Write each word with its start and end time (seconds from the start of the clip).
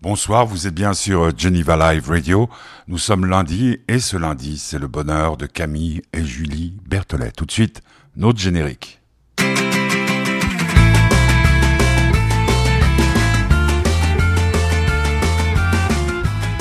Bonsoir, 0.00 0.46
vous 0.46 0.68
êtes 0.68 0.74
bien 0.76 0.94
sur 0.94 1.36
Geneva 1.36 1.92
Live 1.92 2.08
Radio. 2.08 2.48
Nous 2.86 2.98
sommes 2.98 3.26
lundi 3.26 3.80
et 3.88 3.98
ce 3.98 4.16
lundi, 4.16 4.56
c'est 4.56 4.78
le 4.78 4.86
bonheur 4.86 5.36
de 5.36 5.46
Camille 5.46 6.02
et 6.12 6.24
Julie 6.24 6.76
Berthollet. 6.86 7.32
Tout 7.32 7.46
de 7.46 7.50
suite, 7.50 7.82
notre 8.14 8.38
générique. 8.38 9.00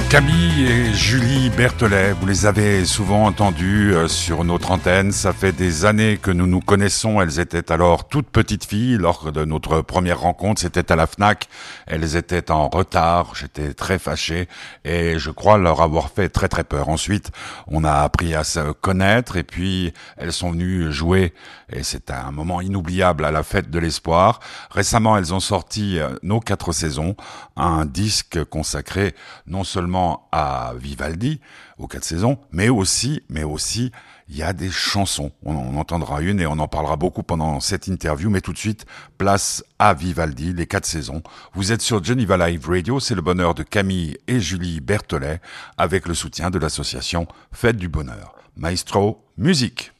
Camille 0.09 0.65
et 0.65 0.93
Julie 0.93 1.49
Berthelet, 1.49 2.13
vous 2.13 2.25
les 2.27 2.45
avez 2.45 2.85
souvent 2.85 3.25
entendues 3.25 3.93
euh, 3.93 4.07
sur 4.07 4.45
notre 4.45 4.71
antenne. 4.71 5.11
Ça 5.11 5.33
fait 5.33 5.51
des 5.51 5.83
années 5.83 6.17
que 6.17 6.31
nous 6.31 6.47
nous 6.47 6.61
connaissons. 6.61 7.19
Elles 7.19 7.41
étaient 7.41 7.73
alors 7.73 8.07
toutes 8.07 8.29
petites 8.29 8.63
filles 8.63 8.97
lors 8.97 9.33
de 9.33 9.43
notre 9.43 9.81
première 9.81 10.21
rencontre. 10.21 10.61
C'était 10.61 10.93
à 10.93 10.95
la 10.95 11.07
FNAC. 11.07 11.49
Elles 11.87 12.15
étaient 12.15 12.51
en 12.51 12.69
retard. 12.69 13.35
J'étais 13.35 13.73
très 13.73 13.99
fâché 13.99 14.47
et 14.85 15.19
je 15.19 15.29
crois 15.29 15.57
leur 15.57 15.81
avoir 15.81 16.09
fait 16.09 16.29
très 16.29 16.47
très 16.47 16.63
peur. 16.63 16.87
Ensuite, 16.87 17.31
on 17.67 17.83
a 17.83 17.91
appris 17.91 18.33
à 18.33 18.45
se 18.45 18.71
connaître 18.71 19.35
et 19.35 19.43
puis 19.43 19.93
elles 20.15 20.33
sont 20.33 20.51
venues 20.51 20.89
jouer 20.89 21.33
et 21.69 21.83
c'est 21.83 22.11
un 22.11 22.31
moment 22.31 22.61
inoubliable 22.61 23.25
à 23.25 23.31
la 23.31 23.43
fête 23.43 23.69
de 23.69 23.79
l'espoir. 23.79 24.39
Récemment, 24.71 25.17
elles 25.17 25.33
ont 25.33 25.41
sorti 25.41 25.99
euh, 25.99 26.15
nos 26.23 26.39
quatre 26.39 26.71
saisons, 26.71 27.17
un 27.57 27.85
disque 27.85 28.41
consacré 28.45 29.13
non 29.47 29.65
seulement 29.65 29.96
à 30.31 30.73
Vivaldi 30.77 31.39
aux 31.77 31.87
quatre 31.87 32.03
saisons, 32.03 32.37
mais 32.51 32.69
aussi, 32.69 33.21
mais 33.29 33.43
aussi, 33.43 33.91
il 34.29 34.37
y 34.37 34.43
a 34.43 34.53
des 34.53 34.69
chansons. 34.69 35.31
On 35.43 35.55
en 35.55 35.75
entendra 35.75 36.21
une 36.21 36.39
et 36.39 36.47
on 36.47 36.59
en 36.59 36.67
parlera 36.67 36.95
beaucoup 36.95 37.23
pendant 37.23 37.59
cette 37.59 37.87
interview, 37.87 38.29
mais 38.29 38.41
tout 38.41 38.53
de 38.53 38.57
suite, 38.57 38.85
place 39.17 39.63
à 39.79 39.93
Vivaldi, 39.93 40.53
les 40.53 40.67
quatre 40.67 40.85
saisons. 40.85 41.21
Vous 41.53 41.71
êtes 41.71 41.81
sur 41.81 42.03
Geneva 42.03 42.37
Live 42.37 42.67
Radio, 42.67 42.99
c'est 42.99 43.15
le 43.15 43.21
bonheur 43.21 43.53
de 43.53 43.63
Camille 43.63 44.17
et 44.27 44.39
Julie 44.39 44.81
Berthollet, 44.81 45.41
avec 45.77 46.07
le 46.07 46.13
soutien 46.13 46.49
de 46.49 46.59
l'association 46.59 47.27
Fête 47.51 47.77
du 47.77 47.89
Bonheur. 47.89 48.35
Maestro, 48.55 49.23
musique. 49.37 49.91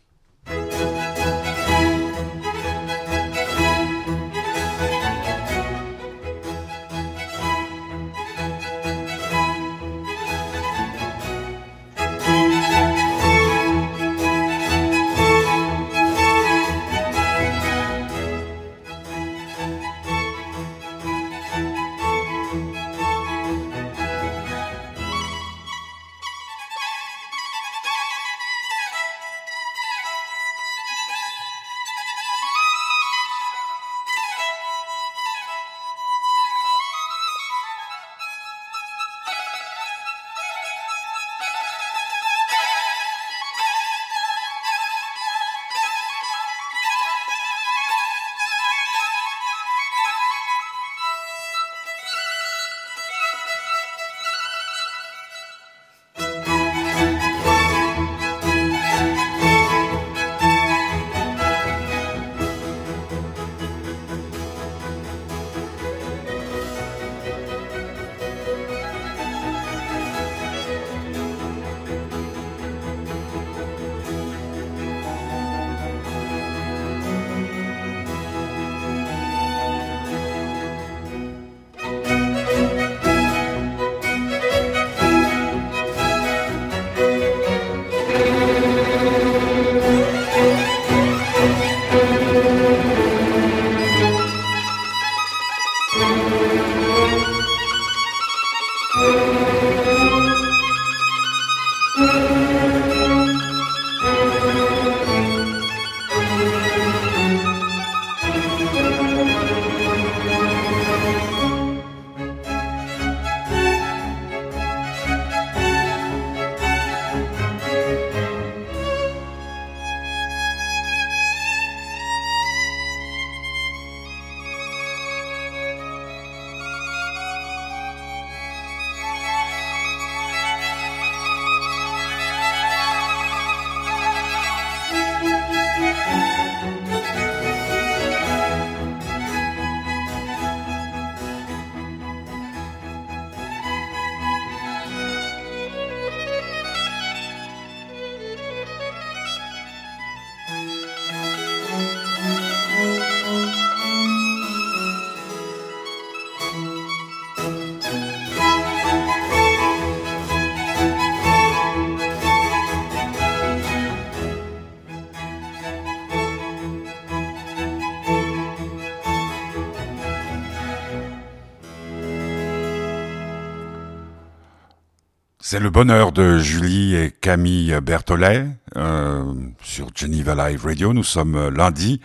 C'est 175.50 175.62
le 175.62 175.70
bonheur 175.70 176.12
de 176.12 176.40
Julie 176.40 176.94
et 176.94 177.10
Camille 177.10 177.74
Berthollet 177.82 178.48
euh, 178.76 179.24
sur 179.64 179.92
Geneva 179.96 180.36
Live 180.36 180.66
Radio. 180.66 180.92
Nous 180.92 181.06
sommes 181.06 181.48
lundi. 181.56 182.02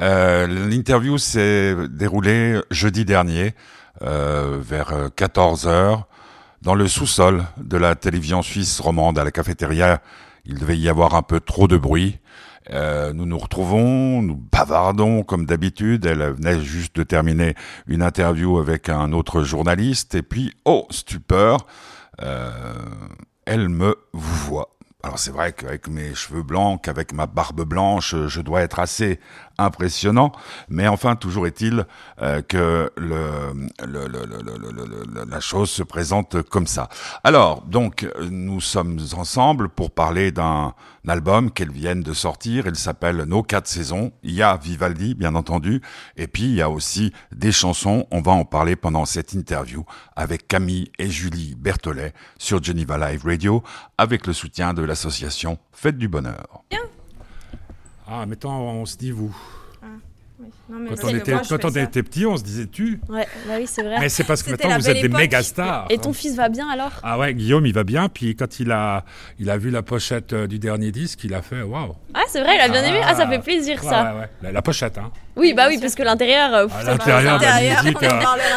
Euh, 0.00 0.46
L'interview 0.46 1.18
s'est 1.18 1.74
déroulée 1.90 2.60
jeudi 2.70 3.04
dernier 3.04 3.56
euh, 4.02 4.60
vers 4.62 5.08
14 5.16 5.66
heures 5.66 6.06
dans 6.62 6.76
le 6.76 6.86
sous-sol 6.86 7.42
de 7.56 7.76
la 7.76 7.96
télévision 7.96 8.42
suisse 8.42 8.78
romande 8.78 9.18
à 9.18 9.24
la 9.24 9.32
cafétéria. 9.32 10.00
Il 10.44 10.60
devait 10.60 10.78
y 10.78 10.88
avoir 10.88 11.16
un 11.16 11.22
peu 11.22 11.40
trop 11.40 11.66
de 11.66 11.76
bruit. 11.76 12.20
Nous 12.70 13.26
nous 13.26 13.38
retrouvons, 13.38 14.22
nous 14.22 14.36
bavardons 14.36 15.24
comme 15.24 15.46
d'habitude. 15.46 16.06
Elle 16.06 16.22
venait 16.30 16.60
juste 16.60 16.94
de 16.94 17.02
terminer 17.02 17.56
une 17.88 18.02
interview 18.02 18.56
avec 18.58 18.88
un 18.88 19.12
autre 19.12 19.42
journaliste. 19.42 20.14
Et 20.14 20.22
puis, 20.22 20.54
oh, 20.64 20.86
stupeur, 20.90 21.66
elle 22.18 23.68
me 23.68 23.96
voit. 24.12 24.70
Alors 25.02 25.18
c'est 25.18 25.32
vrai 25.32 25.52
qu'avec 25.52 25.88
mes 25.88 26.14
cheveux 26.14 26.42
blancs, 26.42 26.82
qu'avec 26.82 27.12
ma 27.12 27.26
barbe 27.26 27.62
blanche, 27.62 28.14
je 28.26 28.40
dois 28.40 28.62
être 28.62 28.78
assez 28.78 29.20
impressionnant. 29.58 30.32
Mais 30.68 30.88
enfin, 30.88 31.16
toujours 31.16 31.46
est-il 31.46 31.86
euh, 32.20 32.42
que 32.42 32.90
le, 32.96 33.68
le, 33.84 34.06
le, 34.08 35.24
la 35.28 35.40
chose 35.40 35.70
se 35.70 35.82
présente 35.82 36.42
comme 36.42 36.66
ça. 36.66 36.88
Alors, 37.22 37.62
donc, 37.62 38.08
nous 38.30 38.60
sommes 38.60 38.98
ensemble 39.16 39.68
pour 39.68 39.90
parler 39.90 40.32
d'un 40.32 40.74
album 41.06 41.50
qu'elles 41.50 41.72
viennent 41.72 42.02
de 42.02 42.12
sortir. 42.12 42.66
Il 42.66 42.76
s'appelle 42.76 43.16
Nos 43.24 43.42
quatre 43.42 43.68
saisons. 43.68 44.12
Il 44.22 44.32
y 44.32 44.42
a 44.42 44.56
Vivaldi, 44.56 45.14
bien 45.14 45.34
entendu, 45.34 45.82
et 46.16 46.26
puis 46.26 46.44
il 46.44 46.54
y 46.54 46.62
a 46.62 46.70
aussi 46.70 47.12
des 47.32 47.52
chansons. 47.52 48.06
On 48.10 48.20
va 48.20 48.32
en 48.32 48.44
parler 48.44 48.76
pendant 48.76 49.04
cette 49.04 49.32
interview 49.32 49.84
avec 50.16 50.48
Camille 50.48 50.90
et 50.98 51.10
Julie 51.10 51.54
Berthollet 51.56 52.12
sur 52.38 52.62
Geneva 52.62 52.98
Live 52.98 53.24
Radio, 53.24 53.62
avec 53.98 54.26
le 54.26 54.32
soutien 54.32 54.74
de 54.74 54.82
l'association 54.82 55.58
Fête 55.72 55.98
du 55.98 56.08
Bonheur. 56.08 56.62
Ah, 58.06 58.26
mettons, 58.26 58.50
on 58.50 58.86
se 58.86 58.96
dit 58.96 59.10
vous. 59.10 59.34
Ah, 59.82 59.86
quand, 60.88 61.04
on 61.04 61.14
était, 61.14 61.32
quand 61.48 61.64
on 61.64 61.70
était, 61.70 62.02
petit, 62.02 62.26
on 62.26 62.36
se 62.36 62.42
disait 62.42 62.66
tu. 62.66 63.00
Ouais, 63.08 63.26
bah 63.46 63.54
oui, 63.58 63.66
c'est 63.66 63.82
vrai. 63.82 63.96
Mais 64.00 64.08
c'est 64.08 64.24
parce 64.24 64.42
que 64.42 64.50
maintenant 64.50 64.78
vous 64.78 64.90
êtes 64.90 65.00
des 65.00 65.08
méga 65.08 65.42
stars. 65.42 65.86
Et 65.90 65.98
ton 65.98 66.12
fils 66.12 66.34
va 66.34 66.48
bien 66.48 66.68
alors? 66.68 66.90
Ah 67.02 67.18
ouais, 67.18 67.34
Guillaume, 67.34 67.64
il 67.66 67.72
va 67.72 67.84
bien. 67.84 68.08
Puis 68.08 68.34
quand 68.34 68.58
il 68.60 68.72
a, 68.72 69.04
il 69.38 69.48
a 69.48 69.56
vu 69.56 69.70
la 69.70 69.82
pochette 69.82 70.32
euh, 70.32 70.46
du 70.46 70.58
dernier 70.58 70.90
disque, 70.90 71.22
il 71.24 71.34
a 71.34 71.42
fait 71.42 71.62
waouh. 71.62 71.94
Ah, 72.14 72.22
c'est 72.28 72.42
vrai, 72.42 72.56
il 72.56 72.60
a 72.60 72.68
bien 72.68 72.82
aimé. 72.82 73.00
Ah, 73.04 73.14
ça 73.14 73.28
fait 73.28 73.38
plaisir 73.38 73.82
ça. 73.82 74.14
Ouais, 74.14 74.20
ouais. 74.42 74.52
La, 74.52 74.62
pochette, 74.62 74.98
hein. 74.98 75.12
Oui, 75.36 75.54
bah 75.54 75.66
oui, 75.68 75.78
parce 75.80 75.94
que 75.94 76.02
l'intérieur. 76.02 76.52
Euh, 76.52 76.66
ah, 76.74 76.82
l'intérieur 76.82 77.38
de 77.38 77.44
la 77.44 77.82
musique. 77.82 77.98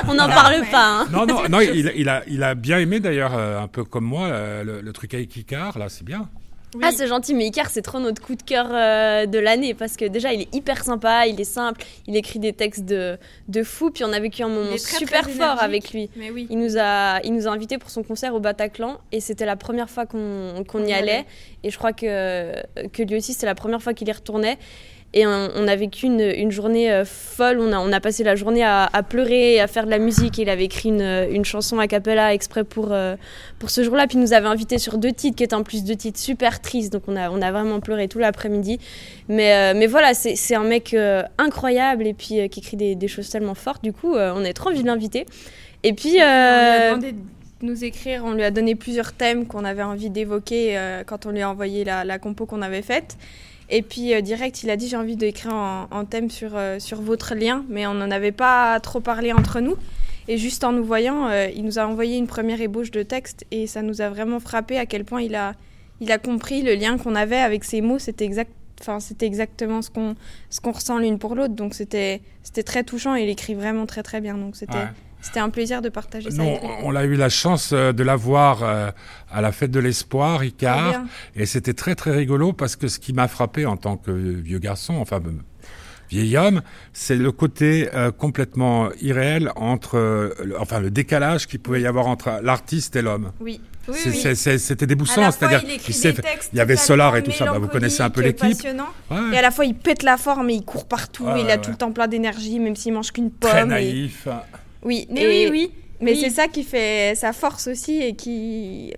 On 0.08 0.14
n'en 0.16 0.28
parle 0.30 0.64
pas. 0.72 1.02
Hein. 1.02 1.08
Non, 1.12 1.26
non, 1.26 1.48
non, 1.48 1.60
il, 1.62 1.92
il, 1.96 2.10
a, 2.10 2.24
il 2.28 2.44
a 2.44 2.56
bien 2.56 2.80
aimé 2.80 3.00
d'ailleurs, 3.00 3.36
euh, 3.36 3.62
un 3.62 3.68
peu 3.68 3.84
comme 3.84 4.06
moi, 4.06 4.30
le, 4.64 4.82
le 4.82 4.94
truc 4.94 5.14
avec 5.14 5.36
Icar, 5.36 5.78
là, 5.78 5.90
c'est 5.90 6.04
bien. 6.04 6.28
Ah, 6.84 6.92
c'est 6.92 7.08
gentil, 7.08 7.34
mais 7.34 7.48
Icar, 7.48 7.70
c'est 7.70 7.82
trop 7.82 8.00
notre 8.00 8.22
coup 8.22 8.36
de 8.36 8.44
cœur 8.44 8.68
euh, 8.72 9.26
de 9.26 9.40
l'année 9.40 9.74
parce 9.74 9.96
que 9.96 10.06
déjà, 10.06 10.34
il 10.34 10.42
est 10.42 10.56
hyper 10.56 10.84
sympa, 10.84 11.28
il 11.28 11.40
est 11.40 11.46
simple, 11.46 11.84
il 12.08 12.16
écrit 12.16 12.40
des 12.40 12.54
textes 12.54 12.86
de, 12.86 13.18
de 13.48 13.64
fou, 13.64 13.92
puis 13.92 14.04
on 14.04 14.14
a 14.14 14.20
vécu 14.20 14.44
un 14.44 14.50
moment 14.50 14.78
super 14.78 15.30
fort 15.30 15.62
avec 15.62 15.92
lui. 15.92 16.10
il, 16.50 16.58
nous 16.58 16.78
a, 16.78 17.20
il 17.24 17.34
nous 17.34 17.48
a 17.48 17.52
invités 17.52 17.78
pour 17.78 17.90
son 17.90 18.04
concert 18.04 18.34
au 18.34 18.40
Bataclan 18.40 19.00
et 19.12 19.20
c'était 19.20 19.46
la 19.46 19.56
première 19.56 19.90
fois 19.90 20.06
qu'on 20.06 20.86
y 20.86 20.94
allait. 20.94 21.26
Et 21.64 21.72
je 21.72 21.78
crois 21.78 21.94
que, 21.94 22.54
que 22.88 23.04
lui 23.04 23.18
aussi, 23.18 23.34
c'était 23.34 23.46
la 23.46 23.56
première 23.56 23.82
fois 23.82 23.94
qu'il 23.94 24.08
y 24.08 24.12
retournait. 24.12 24.58
Et 25.14 25.26
on, 25.26 25.68
a 25.68 25.76
vécu 25.76 26.06
une, 26.06 26.52
journée 26.52 26.92
euh, 26.92 27.06
folle. 27.06 27.60
On 27.60 27.72
a, 27.72 27.80
on 27.80 27.92
a 27.94 28.00
passé 28.02 28.24
la 28.24 28.36
journée 28.36 28.64
à, 28.64 28.90
pleurer, 29.08 29.60
à 29.60 29.68
faire 29.68 29.86
de 29.86 29.90
la 29.90 30.00
musique. 30.00 30.38
il 30.38 30.50
avait 30.50 30.66
écrit 30.66 30.90
une, 30.90 31.46
chanson 31.46 31.80
a 31.80 31.88
cappella 31.88 32.34
exprès 32.34 32.66
pour, 32.66 32.92
euh, 32.92 33.16
pour 33.58 33.70
ce 33.70 33.84
jour-là. 33.84 34.06
Puis 34.08 34.18
il 34.18 34.22
nous 34.22 34.34
avait 34.34 34.48
invités 34.48 34.78
sur 34.78 34.98
deux 34.98 35.14
titres, 35.14 35.38
qui 35.38 35.44
étaient 35.44 35.56
en 35.56 35.64
plus 35.64 35.86
deux 35.86 35.96
titres 35.96 36.20
super 36.20 36.62
tristes. 36.62 36.92
Donc 36.92 37.04
on 37.08 37.16
a, 37.16 37.32
on 37.32 37.42
a 37.42 37.52
vraiment 37.52 37.80
pleuré 37.80 38.10
tout 38.10 38.20
l'après-midi. 38.20 38.80
Mais, 39.30 39.54
euh, 39.54 39.80
mais 39.80 39.88
voilà, 39.88 40.14
c'est 40.14 40.56
un 40.56 40.66
mec 40.66 40.96
incroyable 41.38 42.06
et 42.06 42.14
puis 42.14 42.50
qui 42.50 42.60
écrit 42.60 42.78
des, 42.78 43.08
choses 43.08 43.30
tellement 43.30 43.56
fortes. 43.56 43.84
Du 43.84 43.94
coup, 43.94 44.14
on 44.14 44.44
a 44.44 44.54
trop 44.54 44.70
envie 44.70 44.82
de 44.82 44.88
l'inviter. 44.88 45.26
Et 45.84 45.94
puis. 45.94 46.10
On 46.10 46.14
lui 46.16 46.22
a 46.22 46.90
demandé 46.90 47.12
de 47.14 47.18
nous 47.62 47.86
écrire. 47.86 48.24
On 48.26 48.34
lui 48.34 48.44
a 48.44 48.52
donné 48.52 48.76
plusieurs 48.76 49.14
thèmes 49.14 49.48
qu'on 49.48 49.64
avait 49.64 49.84
envie 49.84 50.10
d'évoquer 50.10 50.78
quand 51.08 51.26
on 51.26 51.32
lui 51.32 51.42
a 51.42 51.50
envoyé 51.50 51.86
la, 51.86 52.04
la 52.04 52.20
compo 52.20 52.46
qu'on 52.46 52.62
avait 52.62 52.82
faite. 52.82 53.18
Et 53.70 53.82
puis 53.82 54.14
euh, 54.14 54.22
direct, 54.22 54.64
il 54.64 54.70
a 54.70 54.78
dit 54.78 54.88
j'ai 54.88 54.98
envie 54.98 55.16
d'écrire 55.16 55.54
en, 55.54 56.06
thème 56.06 56.30
sur, 56.30 56.56
euh, 56.56 56.80
sur 56.80 57.02
votre 57.02 57.36
lien, 57.36 57.66
mais 57.70 57.86
on 57.88 57.94
n'en 57.94 58.12
avait 58.12 58.32
pas 58.32 58.80
trop 58.80 59.00
parlé 59.00 59.34
entre 59.34 59.60
nous. 59.60 59.76
Et 60.30 60.38
juste 60.38 60.64
en 60.64 60.74
nous 60.74 60.84
voyant, 60.84 61.28
euh, 61.28 61.48
il 61.56 61.64
nous 61.64 61.80
a 61.80 61.86
envoyé 61.86 62.18
une 62.18 62.28
première 62.28 62.62
ébauche 62.62 62.92
de 62.92 63.04
texte 63.04 63.46
et 63.52 63.68
ça 63.68 63.82
nous 63.82 64.02
a 64.02 64.10
vraiment 64.10 64.40
frappé 64.40 64.78
à 64.78 64.86
quel 64.86 65.06
point 65.06 65.22
il 65.22 65.36
a, 65.36 65.54
il 66.02 66.12
a 66.12 66.18
compris 66.18 66.62
le 66.64 66.76
lien 66.76 66.98
qu'on 66.98 67.16
avait 67.16 67.38
avec 67.38 67.64
ces 67.64 67.82
mots. 67.82 68.00
C'était 68.00 68.26
exact, 68.26 68.52
c'était 69.00 69.26
exactement 69.26 69.82
ce 69.82 69.90
qu'on 69.90 70.16
ce 70.50 70.60
qu'on 70.62 70.72
ressent 70.72 70.98
l'une 70.98 71.18
pour 71.18 71.36
l'autre. 71.36 71.54
Donc 71.54 71.74
c'était 71.74 72.22
c'était 72.44 72.64
très 72.64 72.84
touchant 72.84 73.16
et 73.16 73.24
il 73.24 73.30
écrit 73.30 73.54
vraiment 73.54 73.86
très 73.86 74.04
très 74.04 74.22
bien. 74.22 74.38
Donc 74.38 74.56
c'était 74.56 74.86
c'était 75.22 75.40
un 75.40 75.50
plaisir 75.50 75.82
de 75.82 75.90
partager 75.90 76.32
ça. 76.32 76.44
on 76.44 76.96
a 76.96 77.04
eu 77.04 77.16
la 77.16 77.30
chance 77.30 77.72
euh, 77.74 77.92
de 77.92 78.04
la 78.04 78.16
voir 78.16 78.64
euh, 78.64 78.92
à 79.32 79.42
la 79.42 79.52
fête 79.52 79.72
de 79.72 79.80
l'espoir, 79.80 80.40
Ricard, 80.40 81.04
et 81.36 81.46
c'était 81.46 81.74
très 81.74 81.96
très 81.96 82.12
rigolo 82.12 82.54
parce 82.54 82.76
que 82.76 82.88
ce 82.88 83.00
qui 83.00 83.14
m'a 83.14 83.28
frappé 83.28 83.66
en 83.66 83.78
tant 83.78 83.98
que 83.98 84.12
vieux 84.12 84.60
garçon, 84.60 84.96
enfin 84.96 85.18
euh, 85.18 85.32
vieil 86.10 86.38
homme, 86.38 86.62
c'est 86.94 87.18
le 87.18 87.32
côté 87.32 87.90
complètement 88.18 88.90
irréel 89.02 89.52
entre, 89.58 90.34
enfin 90.58 90.80
le 90.80 90.90
décalage 90.90 91.48
qu'il 91.48 91.60
pouvait 91.60 91.82
y 91.82 91.88
avoir 91.88 92.08
entre 92.08 92.40
l'artiste 92.42 92.96
et 92.96 93.02
l'homme. 93.02 93.34
Oui. 93.42 93.60
C'était 93.92 94.86
déboussolant, 94.86 95.32
c'est-à-dire 95.32 95.64
il, 95.66 96.58
y 96.58 96.60
avait 96.60 96.76
Solar 96.76 97.16
et 97.16 97.24
tout 97.24 97.32
ça, 97.32 97.46
bah, 97.46 97.58
vous 97.58 97.68
connaissez 97.68 98.04
un 98.04 98.10
peu 98.10 98.22
l'équipe. 98.22 98.66
Et 99.34 99.38
à 99.38 99.42
la 99.42 99.52
fois 99.52 99.66
il 99.66 99.76
pète 99.76 100.04
la 100.04 100.16
forme 100.16 100.50
et 100.50 100.54
il 100.54 100.64
court 100.64 100.88
partout, 100.88 101.28
il 101.38 101.50
a 101.50 101.58
tout 101.58 101.72
le 101.72 101.78
temps 101.78 101.92
plein 101.92 102.08
d'énergie, 102.08 102.60
même 102.60 102.78
s'il 102.78 102.94
mange 102.94 103.12
qu'une 103.12 103.32
pomme. 103.32 103.52
Très 103.52 103.66
naïf. 103.66 104.30
Oui, 104.84 105.08
mais 105.10 105.28
oui, 105.28 105.48
oui. 105.52 105.72
Mais 106.00 106.16
c'est 106.16 106.30
ça 106.30 106.48
qui 106.48 106.64
fait 106.64 107.16
sa 107.16 107.34
force 107.34 107.68
aussi 107.68 108.02
et 108.02 108.16
qui. 108.16 108.94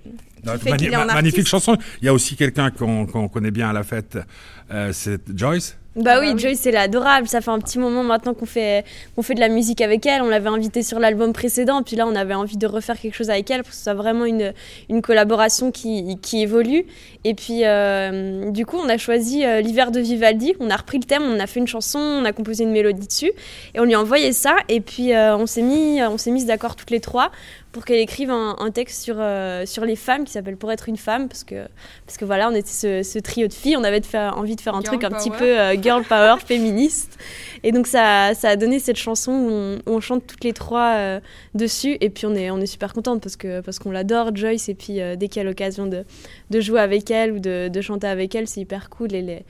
fait 0.45 0.81
est 0.81 1.05
magnifique 1.05 1.47
chanson. 1.47 1.77
Il 2.01 2.05
y 2.05 2.09
a 2.09 2.13
aussi 2.13 2.35
quelqu'un 2.35 2.71
qu'on 2.71 3.27
connaît 3.29 3.51
bien 3.51 3.69
à 3.69 3.73
la 3.73 3.83
fête, 3.83 4.17
euh, 4.71 4.91
c'est 4.93 5.21
Joyce. 5.35 5.77
Bah 5.99 6.13
ah 6.15 6.19
oui, 6.21 6.31
bah 6.31 6.37
Joyce, 6.37 6.59
c'est 6.61 6.75
adorable. 6.75 7.27
Ça 7.27 7.41
fait 7.41 7.51
un 7.51 7.59
petit 7.59 7.77
moment 7.77 8.03
maintenant 8.03 8.33
qu'on 8.33 8.45
fait, 8.45 8.85
fait 9.21 9.33
de 9.33 9.39
la 9.39 9.49
musique 9.49 9.81
avec 9.81 10.05
elle. 10.05 10.21
On 10.21 10.29
l'avait 10.29 10.49
invitée 10.49 10.81
sur 10.81 10.97
l'album 10.97 11.33
précédent. 11.33 11.83
Puis 11.83 11.97
là, 11.97 12.07
on 12.07 12.15
avait 12.15 12.33
envie 12.33 12.57
de 12.57 12.67
refaire 12.67 12.97
quelque 12.97 13.15
chose 13.15 13.29
avec 13.29 13.51
elle 13.51 13.61
pour 13.63 13.71
que 13.71 13.75
ce 13.75 13.83
soit 13.83 13.93
vraiment 13.93 14.23
une, 14.23 14.53
une 14.89 15.01
collaboration 15.01 15.71
qui, 15.71 16.17
qui 16.21 16.41
évolue. 16.41 16.85
Et 17.25 17.33
puis, 17.33 17.65
euh, 17.65 18.49
du 18.51 18.65
coup, 18.65 18.77
on 18.77 18.87
a 18.87 18.97
choisi 18.97 19.45
euh, 19.45 19.59
L'hiver 19.59 19.91
de 19.91 19.99
Vivaldi. 19.99 20.53
On 20.61 20.69
a 20.69 20.77
repris 20.77 20.99
le 20.99 21.03
thème, 21.03 21.23
on 21.23 21.39
a 21.39 21.47
fait 21.47 21.59
une 21.59 21.67
chanson, 21.67 21.99
on 21.99 22.23
a 22.23 22.31
composé 22.31 22.63
une 22.63 22.71
mélodie 22.71 23.07
dessus. 23.07 23.31
Et 23.73 23.79
on 23.81 23.83
lui 23.83 23.93
a 23.93 23.99
envoyé 23.99 24.31
ça. 24.31 24.55
Et 24.69 24.79
puis, 24.79 25.13
euh, 25.13 25.35
on 25.35 25.47
s'est 25.47 25.61
mis, 25.61 26.01
on 26.01 26.17
s'est 26.17 26.31
mis 26.31 26.45
d'accord 26.45 26.77
toutes 26.77 26.91
les 26.91 27.01
trois 27.01 27.31
pour 27.71 27.85
qu'elle 27.85 27.99
écrive 27.99 28.31
un, 28.31 28.71
texte 28.71 29.03
sur, 29.03 29.15
euh, 29.19 29.65
sur 29.65 29.85
les 29.85 29.95
femmes 29.95 30.23
qui 30.23 30.31
s'appelle 30.31 30.57
Pour 30.57 30.71
être 30.71 30.89
une 30.89 30.97
femme, 30.97 31.27
parce 31.27 31.43
que, 31.43 31.67
parce 32.05 32.17
que 32.17 32.25
voilà, 32.25 32.49
on 32.49 32.55
était 32.55 33.03
ce, 33.03 33.19
trio 33.19 33.47
de 33.47 33.53
filles, 33.53 33.77
on 33.77 33.83
avait 33.83 33.99
de 33.99 34.05
faire, 34.07 34.37
envie 34.37 34.55
de 34.55 34.61
faire 34.61 34.75
un 34.75 34.81
truc 34.81 35.03
un 35.03 35.11
petit 35.11 35.29
peu 35.29 35.59
euh, 35.59 35.75
girl 35.81 36.03
power 36.03 36.37
féministe. 36.43 37.19
Et 37.61 37.71
donc 37.71 37.85
ça, 37.85 38.33
ça 38.33 38.49
a 38.49 38.55
donné 38.55 38.79
cette 38.79 38.97
chanson 38.97 39.31
où 39.85 39.91
on, 39.91 39.99
chante 39.99 40.25
toutes 40.25 40.43
les 40.43 40.53
trois 40.53 40.95
euh, 40.95 41.19
dessus, 41.53 41.97
et 42.01 42.09
puis 42.09 42.25
on 42.25 42.33
est, 42.33 42.49
on 42.49 42.59
est 42.59 42.65
super 42.65 42.93
contente 42.93 43.21
parce 43.21 43.37
qu'on 43.37 43.61
parce 43.63 43.77
qu'on 43.77 43.91
l'adore, 43.91 44.35
Joyce, 44.35 44.69
et 44.69 44.73
puis 44.73 44.95
dès 44.95 45.27
qu'il 45.27 45.37
y 45.37 45.39
a 45.41 45.43
l'occasion 45.43 45.85
de, 45.85 46.05
de, 46.49 46.61
jouer 46.61 46.79
avec 46.79 47.11
elle 47.11 47.33
ou 47.33 47.39
de, 47.39 47.67
de 47.67 47.81
chanter 47.81 48.07
avec 48.07 48.33
elle, 48.33 48.47
c'est 48.47 48.61
hyper 48.61 48.89
cool. 48.89 49.13
Et 49.13 49.21
les, 49.21 49.45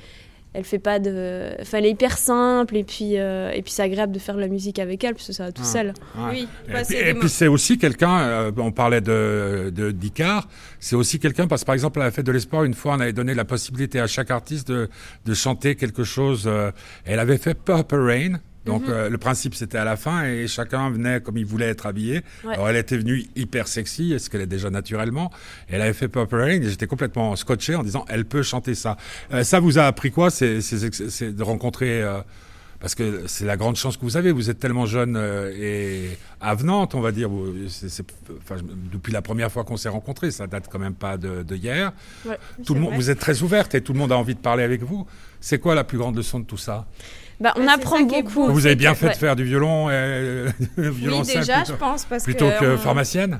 elle 0.53 0.63
fait 0.63 0.79
pas 0.79 0.97
de 0.97 1.51
enfin 1.61 1.77
elle 1.77 1.85
est 1.85 1.91
hyper 1.91 2.17
simple 2.17 2.75
et 2.75 2.83
puis 2.83 3.17
euh, 3.17 3.51
et 3.51 3.61
puis 3.61 3.71
c'est 3.71 3.83
agréable 3.83 4.11
de 4.11 4.19
faire 4.19 4.35
de 4.35 4.39
la 4.39 4.47
musique 4.47 4.79
avec 4.79 5.03
elle 5.03 5.13
parce 5.13 5.27
que 5.27 5.33
ça 5.33 5.45
va 5.45 5.51
tout 5.51 5.61
ah, 5.63 5.67
seul. 5.67 5.93
Oui 6.31 6.47
et, 6.89 7.13
puis, 7.13 7.29
c'est 7.29 7.47
aussi 7.47 7.77
quelqu'un 7.77 8.19
euh, 8.19 8.51
on 8.57 8.71
parlait 8.71 9.01
de 9.01 9.71
de 9.73 9.91
d'Icar 9.91 10.47
c'est 10.79 10.95
aussi 10.95 11.19
quelqu'un 11.19 11.47
parce 11.47 11.61
que 11.61 11.65
par 11.67 11.75
exemple 11.75 12.01
à 12.01 12.05
la 12.05 12.11
fête 12.11 12.25
de 12.25 12.31
l'espoir 12.31 12.63
une 12.63 12.73
fois 12.73 12.95
on 12.95 12.99
avait 12.99 13.13
donné 13.13 13.35
la 13.35 13.45
possibilité 13.45 13.99
à 13.99 14.07
chaque 14.07 14.31
artiste 14.31 14.67
de 14.69 14.89
de 15.25 15.33
chanter 15.35 15.75
quelque 15.75 16.03
chose 16.03 16.45
euh, 16.47 16.71
elle 17.05 17.19
avait 17.19 17.37
fait 17.37 17.53
Purple 17.53 17.99
Rain 17.99 18.39
donc 18.69 18.83
mhm. 18.83 18.93
euh, 18.93 19.09
le 19.09 19.17
principe 19.17 19.55
c'était 19.55 19.79
à 19.79 19.83
la 19.83 19.97
fin 19.97 20.23
et 20.23 20.47
chacun 20.47 20.91
venait 20.91 21.21
comme 21.21 21.37
il 21.37 21.45
voulait 21.45 21.69
être 21.69 21.87
habillé. 21.87 22.21
Alors 22.47 22.69
elle 22.69 22.75
était 22.75 22.97
venue 22.97 23.25
hyper 23.35 23.67
sexy, 23.67 24.17
ce 24.19 24.29
qu'elle 24.29 24.41
est 24.41 24.47
déjà 24.47 24.69
naturellement. 24.69 25.31
Elle 25.67 25.81
avait 25.81 25.93
fait 25.93 26.07
Purple 26.07 26.35
Rain 26.35 26.61
et 26.61 26.69
j'étais 26.69 26.87
complètement 26.87 27.35
scotché 27.35 27.75
en 27.75 27.83
disant 27.83 28.05
elle 28.07 28.25
peut 28.25 28.43
chanter 28.43 28.75
ça. 28.75 28.95
Euh, 29.33 29.43
ça 29.43 29.59
vous 29.59 29.79
a 29.79 29.83
appris 29.83 30.11
quoi 30.11 30.29
C'est 30.29 30.53
de 30.53 31.43
rencontrer 31.43 32.03
euh, 32.03 32.21
parce 32.79 32.93
que 32.93 33.23
c'est 33.25 33.45
la 33.45 33.57
grande 33.57 33.75
chance 33.75 33.97
que 33.97 34.03
vous 34.03 34.17
avez. 34.17 34.31
Vous 34.31 34.51
êtes 34.51 34.59
tellement 34.59 34.85
jeune 34.85 35.19
et 35.53 36.17
avenante, 36.39 36.93
on 36.93 37.01
va 37.01 37.11
dire. 37.11 37.29
depuis 38.93 39.11
la 39.11 39.23
première 39.23 39.51
fois 39.51 39.63
qu'on 39.63 39.77
s'est 39.77 39.89
rencontrés, 39.89 40.29
ça 40.29 40.45
date 40.45 40.67
quand 40.71 40.79
même 40.79 40.93
pas 40.93 41.17
de, 41.17 41.43
hier. 41.55 41.91
tout 42.65 42.75
le 42.75 42.81
monde, 42.81 42.93
vous 42.93 43.09
êtes 43.09 43.19
très 43.19 43.41
ouverte 43.41 43.73
et 43.73 43.81
tout 43.81 43.93
le 43.93 43.99
monde 43.99 44.11
a 44.11 44.17
envie 44.17 44.35
de 44.35 44.39
parler 44.39 44.63
avec 44.63 44.83
vous. 44.83 45.07
C'est 45.41 45.59
quoi 45.59 45.73
la 45.73 45.83
plus 45.83 45.97
grande 45.97 46.15
leçon 46.15 46.39
de 46.39 46.45
tout 46.45 46.57
ça? 46.57 46.85
Bah, 47.39 47.53
on 47.55 47.67
apprend 47.67 48.01
beaucoup. 48.01 48.47
Vous 48.47 48.65
avez 48.65 48.75
bien 48.75 48.95
fait 48.95 49.09
de 49.09 49.15
faire 49.15 49.35
du 49.35 49.45
violon, 49.45 49.89
et, 49.89 50.45
violon 50.77 51.21
oui, 51.25 51.33
déjà, 51.33 51.63
je 51.63 51.73
pense, 51.73 52.05
parce 52.05 52.23
plutôt 52.23 52.49
que, 52.59 52.77
pharmacienne. 52.77 53.39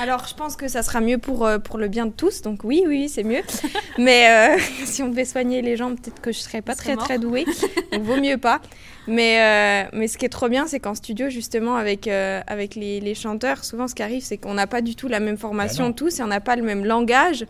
Alors, 0.00 0.26
je 0.26 0.34
pense 0.34 0.56
que 0.56 0.68
ça 0.68 0.82
sera 0.82 1.00
mieux 1.00 1.18
pour, 1.18 1.44
euh, 1.44 1.58
pour 1.58 1.78
le 1.78 1.88
bien 1.88 2.06
de 2.06 2.12
tous, 2.12 2.42
donc 2.42 2.60
oui, 2.64 2.84
oui, 2.86 3.08
c'est 3.08 3.24
mieux. 3.24 3.42
Mais 3.98 4.56
euh, 4.56 4.58
si 4.84 5.02
on 5.02 5.08
devait 5.08 5.24
soigner 5.24 5.60
les 5.62 5.76
gens, 5.76 5.90
peut-être 5.90 6.20
que 6.20 6.32
je 6.32 6.38
serais 6.38 6.62
pas 6.62 6.74
très, 6.74 6.96
très 6.96 7.18
douée, 7.18 7.44
donc 7.92 8.02
vaut 8.02 8.20
mieux 8.20 8.38
pas. 8.38 8.60
Mais, 9.08 9.40
euh, 9.40 9.88
mais 9.92 10.06
ce 10.06 10.16
qui 10.16 10.24
est 10.24 10.28
trop 10.28 10.48
bien, 10.48 10.68
c'est 10.68 10.78
qu'en 10.78 10.94
studio, 10.94 11.28
justement, 11.28 11.74
avec, 11.74 12.06
avec 12.06 12.76
les, 12.76 13.00
les, 13.00 13.14
chanteurs, 13.16 13.64
souvent 13.64 13.88
ce 13.88 13.96
qui 13.96 14.02
arrive, 14.02 14.22
c'est 14.22 14.36
qu'on 14.36 14.54
n'a 14.54 14.68
pas 14.68 14.80
du 14.80 14.94
tout 14.94 15.08
la 15.08 15.18
même 15.18 15.36
formation 15.36 15.86
ben 15.86 15.92
tous, 15.92 16.20
et 16.20 16.22
on 16.22 16.28
n'a 16.28 16.40
pas 16.40 16.54
le 16.54 16.62
même 16.62 16.84
langage. 16.84 17.44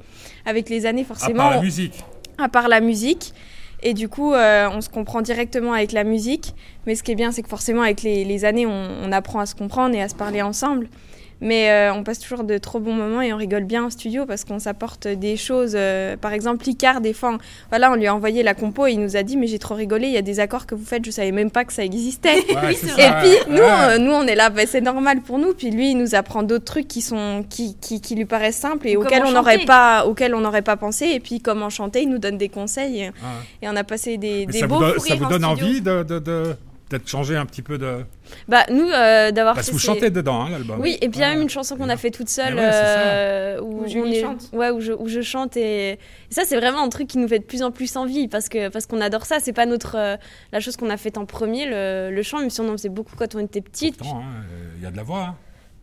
Avec 0.47 0.71
les 0.71 0.87
années, 0.87 1.05
forcément... 1.05 1.45
À 1.45 1.49
part 1.49 1.57
la 1.57 1.61
musique. 1.61 2.05
À 2.39 2.49
part 2.49 2.69
la 2.69 2.81
musique. 2.81 3.35
Et 3.83 3.95
du 3.95 4.09
coup, 4.09 4.33
euh, 4.33 4.69
on 4.73 4.81
se 4.81 4.89
comprend 4.89 5.23
directement 5.23 5.73
avec 5.73 5.93
la 5.93 6.05
musique. 6.05 6.55
Mais 6.87 6.95
ce 6.95 7.03
qui 7.03 7.13
est 7.13 7.17
bien, 7.17 7.33
c'est 7.33 7.43
que 7.43 7.49
forcément, 7.49 7.83
avec 7.83 8.03
les, 8.03 8.45
années, 8.45 8.67
on, 8.67 9.13
apprend 9.13 9.41
à 9.41 9.47
se 9.47 9.55
comprendre 9.55 9.95
et 9.95 10.03
à 10.03 10.09
se 10.09 10.15
parler 10.15 10.43
ensemble. 10.43 10.89
Mais 11.45 11.71
euh, 11.71 11.93
on 11.93 12.05
passe 12.05 12.21
toujours 12.21 12.45
de 12.45 12.57
trop 12.57 12.79
bons 12.79 12.95
moments 12.95 13.21
et 13.21 13.33
on 13.33 13.37
rigole 13.37 13.65
bien 13.65 13.83
en 13.85 13.91
studio 13.91 14.27
parce 14.27 14.45
qu'on 14.45 14.61
s'apporte 14.61 15.09
des 15.09 15.37
choses. 15.37 15.73
euh, 15.75 16.17
par 16.17 16.33
exemple, 16.33 16.67
Icard, 16.69 17.01
des 17.01 17.13
fois, 17.13 17.33
on- 17.35 17.39
voilà, 17.69 17.91
on 17.91 17.97
lui 17.97 18.07
a 18.07 18.15
envoyé 18.15 18.43
la 18.45 18.55
compo 18.55 18.87
et 18.87 18.93
il 18.93 19.01
nous 19.01 19.17
a 19.17 19.25
dit 19.25 19.37
Mais 19.37 19.49
j'ai 19.49 19.59
trop 19.59 19.75
rigolé, 19.75 20.07
il 20.07 20.13
y 20.13 20.17
a 20.17 20.23
des 20.23 20.39
accords 20.39 20.67
que 20.67 20.75
vous 20.77 20.85
faites, 20.85 21.05
je 21.05 21.11
savais 21.11 21.33
même 21.33 21.51
pas 21.51 21.65
que 21.65 21.73
ça 21.73 21.85
existait. 21.85 22.37
Ouais, 22.55 22.73
Et 22.73 22.77
ça, 22.77 23.21
puis 23.23 23.31
nous, 23.51 23.57
Ouais. 23.59 23.63
euh, 23.91 23.99
nous 23.99 24.13
on 24.13 24.23
est 24.27 24.37
là, 24.37 24.51
bah, 24.51 24.63
c'est 24.67 24.81
normal 24.81 25.21
pour 25.21 25.39
nous. 25.39 25.53
Puis 25.53 25.71
lui, 25.73 25.91
il 25.91 25.99
nous 25.99 26.15
apprend 26.15 26.45
d'autres 26.45 26.65
trucs 26.65 26.87
qui 26.87 27.03
sont 27.03 27.45
qui, 27.51 27.77
qui, 27.81 28.01
qui 28.01 28.15
lui 28.15 28.25
paraissent 28.25 28.57
simples 28.57 28.87
et 28.87 28.97
auxquels 28.97 29.25
on 29.27 29.33
n'aurait 29.33 29.65
pas 29.65 30.07
auxquels 30.07 30.35
on 30.37 30.41
n'aurait 30.41 30.63
pas 30.63 30.77
pensé. 30.77 31.07
Et 31.07 31.19
puis 31.21 31.41
comment 31.41 31.71
chanter, 31.71 32.03
il 32.03 32.09
nous 32.09 32.19
donne 32.19 32.39
des 32.39 32.49
conseils 32.49 33.01
et, 33.01 33.07
Ouais. 33.09 33.13
et 33.63 33.69
on 33.69 33.75
a 33.77 33.83
passé 33.85 34.17
des, 34.17 34.47
des 34.47 34.61
ça 34.61 34.67
beaux 34.69 34.77
vous, 34.77 34.81
donne- 34.83 34.93
fous 34.95 35.07
ça 35.07 35.15
vous 35.17 35.25
en 35.25 35.29
donne 35.29 35.45
studio. 35.45 35.67
envie 35.67 35.81
de, 35.81 36.03
de, 36.05 36.19
de- 36.21 36.57
d'être 36.93 37.09
changé 37.09 37.37
un 37.37 37.45
petit 37.45 37.61
peu 37.63 37.77
de. 37.79 38.05
Bah, 38.49 38.65
nous, 38.71 38.89
euh, 38.89 39.31
d'avoir 39.33 39.55
Parce 39.57 39.67
que 39.67 39.73
vous 39.73 39.79
chantez 39.79 40.11
dedans, 40.11 40.43
hein, 40.43 40.51
l'album. 40.51 40.81
Oui, 40.81 40.97
et 41.01 41.09
puis 41.09 41.19
il 41.19 41.23
y 41.23 41.25
a 41.25 41.31
même 41.31 41.43
une 41.43 41.51
chanson 41.51 41.77
qu'on 41.77 41.89
a 41.89 41.97
fait 41.97 42.11
toute 42.11 42.29
seule 42.29 42.55
ouais, 42.55 42.61
euh, 42.63 43.61
où, 43.61 43.83
Où 43.85 43.89
Julie 43.89 44.03
on 44.03 44.07
est- 44.13 44.21
chante. 44.21 44.51
Ouais, 44.53 44.71
où 44.71 44.81
je, 44.81 44.93
où 44.93 45.09
je 45.09 45.21
chante 45.21 45.57
et, 45.57 45.91
et 45.93 45.99
ça 46.31 46.43
c'est 46.47 46.57
vraiment 46.57 46.83
un 46.83 46.89
truc 46.89 47.09
qui 47.09 47.19
nous 47.19 47.27
fait 47.29 47.41
de 47.41 47.45
plus 47.45 47.63
en 47.63 47.71
plus 47.73 47.97
envie 47.97 48.29
parce 48.29 48.49
que 48.49 48.69
parce 48.69 48.87
qu'on 48.87 49.01
adore 49.01 49.27
ça. 49.27 49.39
C'est 49.41 49.53
pas 49.53 49.67
notre 49.67 49.97
euh, 49.99 50.17
la 50.53 50.61
chose 50.61 50.77
qu'on 50.77 50.91
a 50.91 50.97
faite 50.97 51.19
en 51.19 51.27
premier 51.27 51.67
le, 51.67 52.11
le 52.15 52.23
chant, 52.23 52.39
même 52.39 52.51
si 52.51 52.61
on 52.61 52.69
en 52.69 52.73
faisait 52.73 52.89
beaucoup 52.89 53.17
quand 53.17 53.35
on 53.35 53.41
était 53.41 53.61
petite. 53.61 54.01
Hein, 54.03 54.23
Il 54.77 54.83
y 54.83 54.87
a 54.87 54.91
de 54.91 54.97
la 54.97 55.03
voix. 55.03 55.23
hein. 55.31 55.35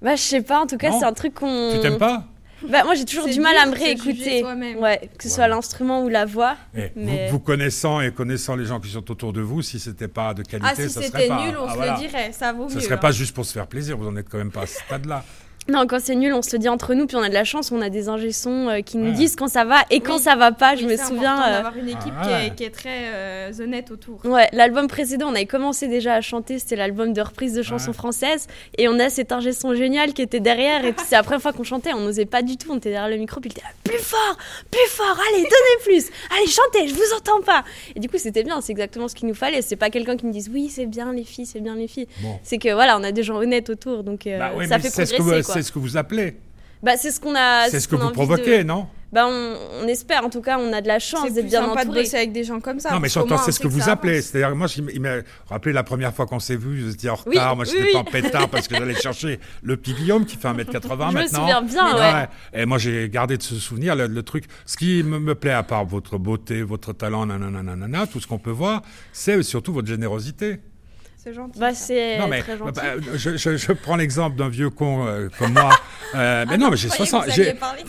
Bah 0.01 0.15
je 0.15 0.21
sais 0.21 0.41
pas, 0.41 0.61
en 0.61 0.65
tout 0.67 0.77
cas 0.77 0.91
c'est 0.97 1.05
un 1.05 1.11
truc 1.13 1.33
qu'on. 1.33 1.71
Tu 1.73 1.79
t'aimes 1.81 1.97
pas? 1.97 2.23
Bah 2.69 2.83
moi 2.83 2.93
j'ai 2.95 3.05
toujours 3.05 3.27
du 3.27 3.39
mal 3.39 3.55
à 3.57 3.65
me 3.65 3.73
réécouter. 3.75 4.43
Ouais, 4.79 5.09
que 5.17 5.23
ce 5.23 5.29
soit 5.29 5.47
l'instrument 5.47 6.03
ou 6.03 6.09
la 6.09 6.25
voix. 6.25 6.57
Eh, 6.75 6.91
Mais- 6.95 7.27
vous, 7.27 7.33
vous 7.33 7.39
connaissant 7.39 8.01
et 8.01 8.11
connaissant 8.11 8.55
les 8.55 8.65
gens 8.65 8.79
qui 8.79 8.89
sont 8.89 9.09
autour 9.11 9.31
de 9.33 9.41
vous, 9.41 9.61
si 9.61 9.79
c'était 9.79 10.07
pas 10.09 10.33
de 10.33 10.43
qualité, 10.43 10.69
Ah, 10.71 10.75
si 10.75 10.89
ça 10.89 11.01
serait 11.01 11.05
c'était 11.05 11.27
pas. 11.27 11.45
nul, 11.45 11.55
on 11.57 11.65
ah, 11.67 11.71
se 11.71 11.75
voilà. 11.77 11.93
le 11.93 11.99
dirait, 11.99 12.31
ça 12.33 12.51
vaut 12.53 12.67
Ce 12.69 12.75
mieux. 12.75 12.81
serait 12.81 12.95
hein. 12.95 12.97
pas 12.97 13.11
juste 13.11 13.33
pour 13.33 13.45
se 13.45 13.53
faire 13.53 13.67
plaisir, 13.67 13.97
vous 13.97 14.07
en 14.07 14.15
êtes 14.17 14.27
quand 14.29 14.37
même 14.37 14.51
pas 14.51 14.63
à 14.63 14.67
ce 14.67 14.79
stade-là. 14.81 15.23
Non, 15.69 15.85
quand 15.87 15.99
c'est 16.01 16.15
nul, 16.15 16.33
on 16.33 16.41
se 16.41 16.51
le 16.53 16.57
dit 16.59 16.69
entre 16.69 16.93
nous, 16.93 17.05
puis 17.05 17.15
on 17.15 17.21
a 17.21 17.29
de 17.29 17.33
la 17.33 17.43
chance, 17.43 17.71
on 17.71 17.81
a 17.81 17.89
des 17.89 18.09
ingé 18.09 18.31
sons 18.31 18.67
euh, 18.69 18.81
qui 18.81 18.97
nous 18.97 19.09
Ouais. 19.11 19.11
disent 19.15 19.35
quand 19.35 19.47
ça 19.47 19.65
va 19.65 19.77
et 19.91 19.99
quand 19.99 20.15
Oui. 20.15 20.21
ça 20.21 20.35
va 20.35 20.51
pas. 20.51 20.75
Je 20.75 20.85
Oui, 20.85 20.91
me 20.93 20.97
souviens. 20.97 21.41
euh, 21.41 21.51
d'avoir 21.57 21.77
une 21.77 21.89
équipe 21.89 22.13
Ah 22.19 22.23
qui, 22.23 22.29
ouais. 22.29 22.47
est, 22.47 22.55
qui 22.55 22.63
est 22.63 22.69
très 22.71 22.89
euh, 23.13 23.51
honnête 23.59 23.91
autour. 23.91 24.19
Ouais, 24.25 24.47
l'album 24.51 24.87
précédent, 24.87 25.27
on 25.29 25.35
avait 25.35 25.45
commencé 25.45 25.87
déjà 25.87 26.15
à 26.15 26.21
chanter, 26.21 26.59
c'était 26.59 26.75
l'album 26.75 27.13
de 27.13 27.21
reprise 27.21 27.53
de 27.53 27.61
chansons 27.61 27.87
Ouais. 27.91 27.93
françaises, 27.93 28.47
et 28.77 28.87
on 28.87 28.97
a 28.99 29.09
cet 29.09 29.31
ingé 29.31 29.51
son 29.53 29.75
génial 29.75 30.13
qui 30.13 30.21
était 30.21 30.39
derrière, 30.39 30.83
et 30.85 30.93
puis 30.93 31.05
c'est 31.07 31.15
la 31.15 31.23
première 31.23 31.41
fois 31.41 31.53
qu'on 31.53 31.63
chantait, 31.63 31.93
on 31.93 31.99
n'osait 32.01 32.25
pas 32.25 32.41
du 32.41 32.57
tout, 32.57 32.71
on 32.71 32.77
était 32.77 32.89
derrière 32.89 33.09
le 33.09 33.17
micro, 33.17 33.39
puis 33.39 33.49
il 33.49 33.57
était 33.57 33.61
là, 33.65 33.71
plus 33.83 33.99
fort, 33.99 34.37
plus 34.71 34.87
fort, 34.89 35.17
allez, 35.31 35.43
donnez 35.43 35.83
plus, 35.83 36.09
allez, 36.35 36.47
chantez, 36.47 36.87
je 36.87 36.93
vous 36.95 37.13
entends 37.17 37.41
pas. 37.41 37.63
Et 37.95 37.99
du 37.99 38.09
coup, 38.09 38.17
c'était 38.17 38.43
bien, 38.43 38.59
c'est 38.61 38.71
exactement 38.71 39.07
ce 39.07 39.15
qu'il 39.15 39.27
nous 39.27 39.33
fallait, 39.35 39.61
c'est 39.61 39.75
pas 39.75 39.89
quelqu'un 39.89 40.17
qui 40.17 40.25
me 40.25 40.31
dise, 40.31 40.49
oui, 40.53 40.69
c'est 40.73 40.85
bien 40.85 41.13
les 41.13 41.23
filles, 41.23 41.45
c'est 41.45 41.59
bien 41.61 41.75
les 41.75 41.87
filles. 41.87 42.07
Bon. 42.21 42.39
C'est 42.43 42.57
que 42.57 42.71
voilà, 42.73 42.97
on 42.97 43.03
a 43.03 43.11
des 43.11 43.23
gens 43.23 43.35
honnêtes 43.37 43.69
autour, 43.69 44.03
donc 44.03 44.25
euh, 44.27 44.37
Bah 44.39 44.51
oui, 44.55 44.67
ça 44.67 44.79
fait 44.79 44.89
progresser. 45.15 45.58
C'est 45.61 45.67
ce 45.69 45.71
que 45.71 45.79
vous 45.79 45.97
appelez. 45.97 46.37
Bah, 46.81 46.95
c'est 46.97 47.11
ce 47.11 47.19
qu'on 47.19 47.35
a. 47.35 47.67
C'est 47.69 47.79
ce 47.81 47.87
que 47.87 47.95
vous 47.95 48.07
de- 48.07 48.13
provoquez, 48.13 48.63
non? 48.63 48.87
Bah, 49.11 49.25
on, 49.27 49.55
on 49.81 49.87
espère, 49.87 50.23
en 50.23 50.29
tout 50.29 50.39
cas, 50.39 50.59
on 50.59 50.71
a 50.71 50.81
de 50.81 50.87
la 50.87 50.99
chance 50.99 51.23
C'est 51.25 51.33
d'être 51.33 51.47
bien 51.47 51.63
de 51.63 51.69
entouré. 51.71 52.03
bosser 52.03 52.15
avec 52.15 52.31
des 52.31 52.43
gens 52.43 52.59
comme 52.59 52.79
ça. 52.79 52.91
Non, 52.91 52.99
mais 52.99 53.09
moins, 53.27 53.37
c'est 53.39 53.51
ce 53.51 53.59
que 53.59 53.67
vous 53.67 53.89
appelez. 53.89 54.21
C'est-à-dire, 54.21 54.55
moi, 54.55 54.67
je- 54.67 54.81
il 54.93 55.01
m'a 55.01 55.15
rappelé 55.49 55.73
la 55.73 55.81
première 55.83 56.13
fois 56.13 56.27
qu'on 56.27 56.39
s'est 56.39 56.55
vu, 56.55 56.87
j'étais 56.91 57.09
en 57.09 57.15
retard. 57.15 57.51
Oui, 57.51 57.55
moi, 57.57 57.65
j'étais 57.65 57.81
oui. 57.81 57.89
pas 57.91 57.99
en 57.99 58.03
pétard 58.03 58.49
parce 58.49 58.67
que 58.67 58.75
j'allais 58.75 58.93
chercher 58.93 59.39
le 59.63 59.77
petit 59.77 59.93
Guillaume 59.95 60.25
qui 60.25 60.37
fait 60.37 60.47
1m80 60.47 61.07
Je 61.09 61.15
me 61.17 61.21
maintenant. 61.23 61.39
souviens 61.39 61.61
bien, 61.63 61.95
ouais. 61.97 62.27
Et 62.53 62.65
moi, 62.67 62.77
j'ai 62.77 63.09
gardé 63.09 63.35
de 63.37 63.41
ce 63.43 63.55
souvenir 63.55 63.95
le, 63.95 64.05
le 64.05 64.23
truc. 64.23 64.45
Ce 64.67 64.77
qui 64.77 65.01
me, 65.03 65.17
me 65.19 65.33
plaît, 65.33 65.53
à 65.53 65.63
part 65.63 65.85
votre 65.85 66.19
beauté, 66.19 66.61
votre 66.61 66.93
talent, 66.93 67.25
nanana, 67.25 67.63
nanana, 67.63 68.05
tout 68.05 68.19
ce 68.21 68.27
qu'on 68.27 68.37
peut 68.39 68.51
voir, 68.51 68.83
c'est 69.11 69.41
surtout 69.41 69.73
votre 69.73 69.87
générosité. 69.87 70.59
C'est 71.21 71.33
gentil. 71.33 71.59
Bah, 71.59 71.73
c'est 71.73 72.17
non, 72.17 72.27
mais 72.29 72.39
très 72.41 72.57
gentil. 72.57 72.71
bah, 72.79 72.93
je, 73.13 73.35
je- 73.35 73.57
je 73.57 73.71
prends 73.73 73.97
l'exemple 73.97 74.37
d'un 74.37 74.47
vieux 74.47 74.69
con 74.69 75.05
euh, 75.05 75.27
comme 75.37 75.51
moi. 75.51 75.69
Euh, 76.15 76.45
mais 76.47 76.57
non, 76.57 76.69
mais 76.71 76.77
j'ai 76.77 76.87
Je 76.87 76.93
croyais 76.93 77.11
que 77.11 77.17
60. 77.17 77.25
vous 77.25 77.31
j'ai- 77.35 77.49
alliez 77.49 77.59
parler. 77.59 77.83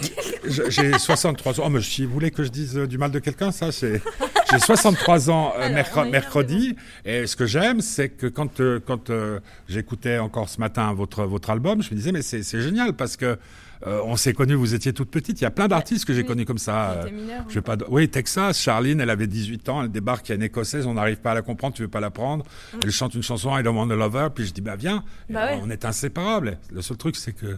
je- 0.49 0.69
J'ai 0.71 0.99
63 0.99 1.61
ans. 1.61 1.65
Oh, 1.67 1.71
mais 1.71 1.81
si 1.81 2.05
vous 2.05 2.13
voulez 2.13 2.33
que 2.33 2.43
je 2.43 2.49
dise 2.49 2.77
euh, 2.77 2.87
du 2.89 2.99
mal 2.99 3.13
de 3.13 3.21
quelqu'un, 3.21 3.53
ça, 3.53 3.71
c'est. 3.71 4.03
J'ai 4.51 4.59
63 4.59 5.31
ans 5.31 5.53
euh, 5.57 5.61
Alors, 5.63 5.73
mercre- 5.75 6.11
mercredi. 6.11 6.75
Et 7.05 7.29
ce 7.29 7.37
que 7.37 7.47
j'aime, 7.47 7.81
c'est 7.81 8.09
que 8.09 8.27
quand, 8.27 8.59
euh, 8.61 8.81
quand 8.85 9.11
euh, 9.11 9.39
j'écoutais 9.69 10.19
encore 10.19 10.49
ce 10.49 10.59
matin 10.59 10.93
votre, 10.93 11.23
votre 11.23 11.51
album, 11.51 11.83
je 11.85 11.91
me 11.93 11.97
disais, 11.97 12.11
mais 12.11 12.23
c'est 12.23 12.43
c'est 12.43 12.61
génial 12.61 12.95
parce 12.95 13.17
que 13.17 13.39
euh, 13.87 14.01
on 14.05 14.17
s'est 14.17 14.33
connus, 14.35 14.55
vous 14.55 14.75
étiez 14.75 14.93
toute 14.93 15.11
petite. 15.11 15.41
Il 15.41 15.45
y 15.45 15.47
a 15.47 15.51
plein 15.51 15.67
d'artistes 15.69 16.05
que 16.05 16.13
j'ai 16.13 16.21
Oui. 16.21 16.27
connus 16.27 16.45
comme 16.45 16.59
ça. 16.59 16.91
Euh, 16.93 17.11
mineur, 17.11 17.45
je 17.49 17.55
vais 17.55 17.61
pas. 17.63 17.77
Oui, 17.89 18.09
Texas, 18.09 18.59
Charline, 18.61 19.01
elle 19.01 19.11
avait 19.11 19.27
18 19.27 19.69
ans, 19.71 19.83
elle 19.83 19.91
débarque, 19.91 20.29
il 20.29 20.31
y 20.31 20.33
a 20.33 20.37
une 20.37 20.43
écossaise, 20.43 20.87
on 20.87 20.95
n'arrive 20.95 21.17
pas 21.21 21.31
à 21.33 21.35
la 21.35 21.43
comprendre, 21.43 21.75
tu 21.75 21.83
veux 21.83 21.89
pas 21.89 22.01
la 22.01 22.11
prendre. 22.11 22.45
Elle 22.83 22.91
chante 22.91 23.15
une 23.15 23.23
chanson, 23.23 23.57
I 23.59 23.63
don't 23.63 23.77
want 23.77 23.91
a 23.91 23.97
lover, 23.97 24.29
puis 24.35 24.45
je 24.47 24.53
dis, 24.53 24.61
bah 24.61 24.77
viens. 24.77 25.03
Bah 25.29 25.47
ouais. 25.47 25.61
On 25.63 25.71
est 25.71 25.85
inséparables. 25.85 26.59
Le 26.73 26.83
seul 26.83 26.97
truc, 26.99 27.17
c'est 27.17 27.33
que 27.33 27.57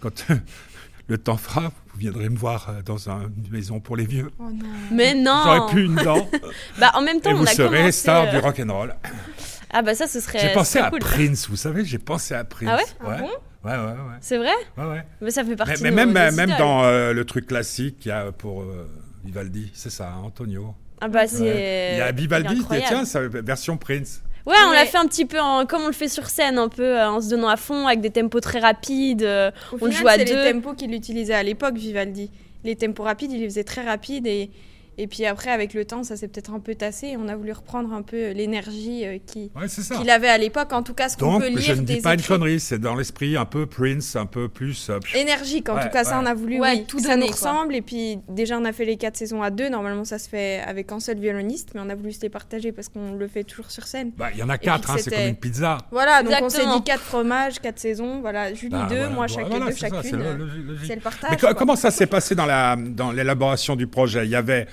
quand 0.00 0.26
le 1.08 1.18
temps 1.18 1.36
fera, 1.36 1.72
vous 1.92 1.98
viendrez 1.98 2.28
me 2.28 2.36
voir 2.36 2.68
euh, 2.70 2.82
dans 2.82 3.10
un- 3.10 3.22
une 3.44 3.50
maison 3.50 3.80
pour 3.80 3.96
les 3.96 4.06
vieux. 4.06 4.30
Oh 4.38 4.44
non. 4.44 4.66
Mais 4.92 5.14
non 5.14 5.42
J'aurai 5.44 5.72
plus 5.72 5.84
une 5.86 5.96
dent. 5.96 6.28
Bah, 6.78 6.92
en 6.94 7.02
même 7.02 7.20
temps, 7.20 7.30
et 7.30 7.34
on 7.34 7.38
vous 7.38 7.42
a 7.44 7.46
serez 7.52 7.78
commencé, 7.78 7.92
star 7.92 8.24
euh, 8.28 8.30
du 8.30 8.38
rock 8.38 8.60
and 8.64 8.72
roll. 8.72 8.94
Ah 9.74 9.82
bah 9.82 9.94
ça, 9.94 10.06
ce 10.06 10.20
serait. 10.20 10.38
J'ai 10.38 10.52
pensé 10.52 10.78
serait 10.78 10.86
à 10.86 10.90
cool. 10.90 11.00
Prince, 11.00 11.48
vous 11.48 11.56
savez, 11.56 11.84
j'ai 11.84 11.98
pensé 11.98 12.34
à 12.34 12.44
Prince. 12.44 12.68
Ah 12.70 12.76
ouais? 12.76 12.82
Ah 13.00 13.08
ouais. 13.08 13.18
bon? 13.20 13.30
Ouais, 13.64 13.70
ouais, 13.70 13.76
ouais, 13.78 14.18
C'est 14.20 14.38
vrai? 14.38 14.52
Ouais, 14.76 14.84
ouais. 14.86 15.04
Mais 15.20 15.30
ça 15.30 15.44
fait 15.44 15.56
partie 15.56 15.82
Mais, 15.82 15.90
de 15.90 15.94
mais 15.94 16.06
nos- 16.06 16.12
même, 16.12 16.30
nos 16.30 16.36
même 16.46 16.58
dans 16.58 16.84
euh, 16.84 17.12
le 17.12 17.24
truc 17.24 17.46
classique 17.46 17.98
qu'il 18.00 18.08
y 18.10 18.12
a 18.12 18.32
pour 18.32 18.62
euh, 18.62 18.88
Vivaldi, 19.24 19.70
c'est 19.74 19.90
ça, 19.90 20.08
hein, 20.08 20.22
Antonio. 20.24 20.74
Ah 21.00 21.08
bah 21.08 21.26
c'est. 21.26 21.42
Ouais. 21.42 21.90
Il 21.94 21.98
y 21.98 22.00
a 22.00 22.12
Vivaldi, 22.12 22.54
incroyable. 22.60 22.86
tiens, 22.88 23.04
ça, 23.04 23.20
version 23.28 23.76
Prince. 23.76 24.22
Ouais, 24.46 24.54
on 24.66 24.72
l'a 24.72 24.86
fait 24.86 24.98
un 24.98 25.06
petit 25.06 25.24
peu 25.24 25.38
en- 25.40 25.66
comme 25.66 25.82
on 25.82 25.86
le 25.86 25.92
fait 25.92 26.08
sur 26.08 26.26
scène, 26.28 26.58
un 26.58 26.68
peu 26.68 26.82
euh, 27.00 27.08
en 27.10 27.20
se 27.20 27.30
donnant 27.30 27.48
à 27.48 27.56
fond, 27.56 27.86
avec 27.86 28.00
des 28.00 28.10
tempos 28.10 28.40
très 28.40 28.58
rapides. 28.58 29.22
euh, 29.22 29.50
Au 29.72 29.76
On 29.80 29.86
le 29.86 29.92
final, 29.92 30.02
joue 30.02 30.08
à 30.08 30.14
c'est 30.14 30.24
deux. 30.24 30.44
les 30.44 30.52
tempos 30.52 30.74
qu'il 30.74 30.92
utilisait 30.94 31.34
à 31.34 31.42
l'époque, 31.44 31.74
Vivaldi. 31.76 32.30
Les 32.64 32.74
tempos 32.76 33.04
rapides, 33.04 33.30
il 33.32 33.40
les 33.40 33.48
faisait 33.48 33.64
très 33.64 33.82
rapides 33.84 34.26
et, 34.26 34.50
et 35.02 35.06
puis 35.06 35.26
après, 35.26 35.50
avec 35.50 35.74
le 35.74 35.84
temps, 35.84 36.02
ça 36.04 36.16
s'est 36.16 36.28
peut-être 36.28 36.52
un 36.52 36.60
peu 36.60 36.74
tassé 36.74 37.08
et 37.08 37.16
on 37.16 37.28
a 37.28 37.36
voulu 37.36 37.52
reprendre 37.52 37.92
un 37.92 38.02
peu 38.02 38.30
l'énergie 38.30 39.04
euh, 39.04 39.18
qui- 39.26 39.50
Ouais, 39.56 39.66
qu'il 39.68 40.08
avait 40.10 40.28
à 40.28 40.38
l'époque. 40.38 40.72
En 40.72 40.82
tout 40.82 40.94
cas, 40.94 41.08
ce 41.08 41.16
qu'on 41.16 41.38
peut 41.40 41.48
lire 41.48 41.60
je 41.60 41.72
ne 41.72 41.80
dis 41.82 41.96
des 41.96 42.00
pas 42.00 42.14
une 42.14 42.22
connerie, 42.22 42.60
c'est 42.60 42.78
dans 42.78 42.94
l'esprit 42.94 43.36
un 43.36 43.44
peu 43.44 43.66
Prince, 43.66 44.16
un 44.16 44.26
peu 44.26 44.48
plus. 44.48 44.88
euh, 44.90 44.98
Énergique, 45.14 45.68
en 45.68 45.74
Ouais, 45.76 45.82
tout 45.84 45.88
cas, 45.92 46.04
ça 46.04 46.20
on 46.22 46.26
a 46.26 46.34
voulu, 46.34 46.60
Ouais, 46.60 46.72
oui, 46.76 46.84
tout 46.86 46.98
ça 47.00 47.16
nous 47.16 47.26
quoi. 47.26 47.32
ressemble. 47.34 47.74
Et 47.74 47.82
puis 47.82 48.18
déjà, 48.28 48.58
on 48.58 48.64
a 48.64 48.72
fait 48.72 48.84
les 48.84 48.96
quatre 48.96 49.16
saisons 49.16 49.42
à 49.42 49.50
deux. 49.50 49.68
Normalement, 49.68 50.04
ça 50.04 50.18
se 50.18 50.28
fait 50.28 50.60
avec 50.60 50.92
un 50.92 51.00
seul 51.00 51.18
violoniste, 51.18 51.70
mais 51.74 51.80
on 51.84 51.88
a 51.90 51.94
voulu 51.94 52.12
se 52.12 52.20
les 52.22 52.28
partager 52.28 52.70
parce 52.72 52.88
qu'on 52.88 53.14
le 53.14 53.28
fait 53.28 53.44
toujours 53.44 53.70
sur 53.70 53.86
scène. 53.86 54.12
bah, 54.16 54.28
Il 54.32 54.38
y 54.38 54.42
en 54.42 54.48
a 54.48 54.58
quatre, 54.58 54.90
hein, 54.90 54.96
c'est 54.98 55.10
comme 55.10 55.26
une 55.26 55.36
pizza. 55.36 55.78
Voilà, 55.90 56.22
donc 56.22 56.32
on 56.34 56.48
s'est 56.48 56.58
Exactement. 56.58 56.76
dit 56.76 56.82
quatre 56.84 57.02
fromages, 57.02 57.58
quatre 57.60 57.78
saisons. 57.78 58.20
Voilà, 58.20 58.54
Julie 58.54 58.70
Bah, 58.70 58.86
deux, 58.88 58.96
voilà, 58.96 59.10
moi 59.10 59.26
bon, 59.26 59.34
chacun 59.34 59.48
voilà, 59.48 59.66
deux, 59.66 59.72
c'est 59.72 59.80
ça, 59.80 60.02
c'est 60.02 60.10
chacune. 60.10 60.18
le- 60.18 60.24
euh, 60.26 60.94
le 60.94 61.00
partage. 61.00 61.30
Mais 61.42 61.54
comment 61.56 61.76
ça 61.76 61.90
s'est 61.90 62.06
passé 62.06 62.34
dans 62.34 63.12
l'élaboration 63.12 63.76
du 63.76 63.86
projet? 63.86 64.24
Il 64.24 64.30
y 64.30 64.36
avait, 64.36 64.66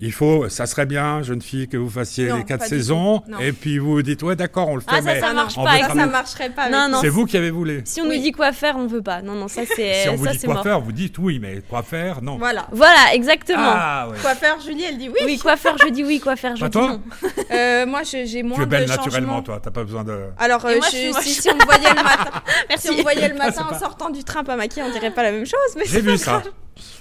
il 0.00 0.12
faut, 0.12 0.48
ça 0.48 0.66
serait 0.66 0.84
bien, 0.86 1.22
jeune 1.22 1.40
fille, 1.40 1.68
que 1.68 1.76
vous 1.76 1.88
fassiez 1.88 2.28
Non, 2.28 2.36
les 2.36 2.44
quatre 2.44 2.66
saisons, 2.66 3.22
et 3.40 3.52
puis 3.52 3.78
vous 3.78 3.92
vous 3.92 4.02
dites 4.02 4.22
ouais 4.22 4.36
d'accord, 4.36 4.68
on 4.68 4.74
le 4.74 4.80
fait, 4.82 4.88
Ah, 4.90 4.96
ça, 4.96 5.02
mais 5.02 5.20
ça 5.20 5.32
marche 5.32 5.54
pas 5.56 5.78
ça, 5.88 6.06
marcherait 6.06 6.50
pas. 6.50 6.68
Non, 6.68 6.88
non. 6.90 6.98
c'est 7.00 7.08
vous 7.08 7.24
qui 7.24 7.36
avez 7.36 7.50
voulu. 7.50 7.82
Si 7.84 8.00
on 8.00 8.04
nous 8.04 8.10
dit 8.18 8.32
quoi 8.32 8.52
faire, 8.52 8.76
on 8.76 8.86
veut 8.86 9.02
pas. 9.02 9.22
Non, 9.22 9.32
non, 9.34 9.48
ça 9.48 9.62
c'est. 9.76 10.02
Si 10.02 10.08
on 10.08 10.16
vous 10.16 10.26
ça, 10.26 10.32
dit 10.32 10.38
quoi 10.44 10.54
mort. 10.54 10.62
faire, 10.62 10.80
vous 10.80 10.92
dites 10.92 11.16
oui, 11.18 11.38
mais 11.40 11.62
quoi 11.68 11.82
faire, 11.82 12.22
non. 12.22 12.36
Voilà. 12.36 12.66
Voilà, 12.72 13.14
exactement. 13.14 13.58
Ah 13.62 14.08
ouais. 14.10 14.18
Coiffeur, 14.20 14.60
Julie, 14.60 14.84
elle 14.84 14.98
dit 14.98 15.08
oui. 15.08 15.20
Oui, 15.24 15.38
quoi 15.38 15.56
faire, 15.56 15.76
je 15.82 15.88
dis 15.90 16.04
oui, 16.04 16.20
quoi 16.20 16.36
faire, 16.36 16.56
je 16.56 16.60
Pas 16.60 16.68
dis 16.68 16.72
toi 16.72 16.88
non. 16.88 17.02
Euh, 17.52 17.86
moi, 17.86 18.00
j'ai 18.02 18.42
moins 18.42 18.56
Tu 18.56 18.62
es 18.64 18.66
belle 18.66 18.84
de 18.84 18.90
naturellement, 18.90 19.40
toi. 19.42 19.60
T'as 19.62 19.70
pas 19.70 19.84
besoin 19.84 20.04
de. 20.04 20.24
Alors, 20.38 20.64
euh, 20.66 20.76
moi, 20.76 20.86
je- 20.90 20.96
je 20.96 21.00
suis 21.02 21.12
moche. 21.12 21.22
si, 21.24 21.32
si 21.42 21.50
on 21.50 21.54
me 21.56 21.64
voyait 21.64 21.88
le 21.88 22.02
matin, 22.02 22.42
si 22.76 22.90
on 22.90 23.02
voyait 23.02 23.28
le 23.28 23.34
matin 23.36 23.66
en 23.70 23.78
sortant 23.78 24.10
du 24.10 24.24
train 24.24 24.44
pas 24.44 24.56
maquillée, 24.56 24.82
on 24.86 24.90
dirait 24.92 25.10
pas 25.12 25.22
la 25.22 25.32
même 25.32 25.46
chose. 25.46 25.58
Mais 25.76 25.84
J'ai 25.86 25.90
c'est 25.92 26.00
vu 26.02 26.18
ça. 26.18 26.42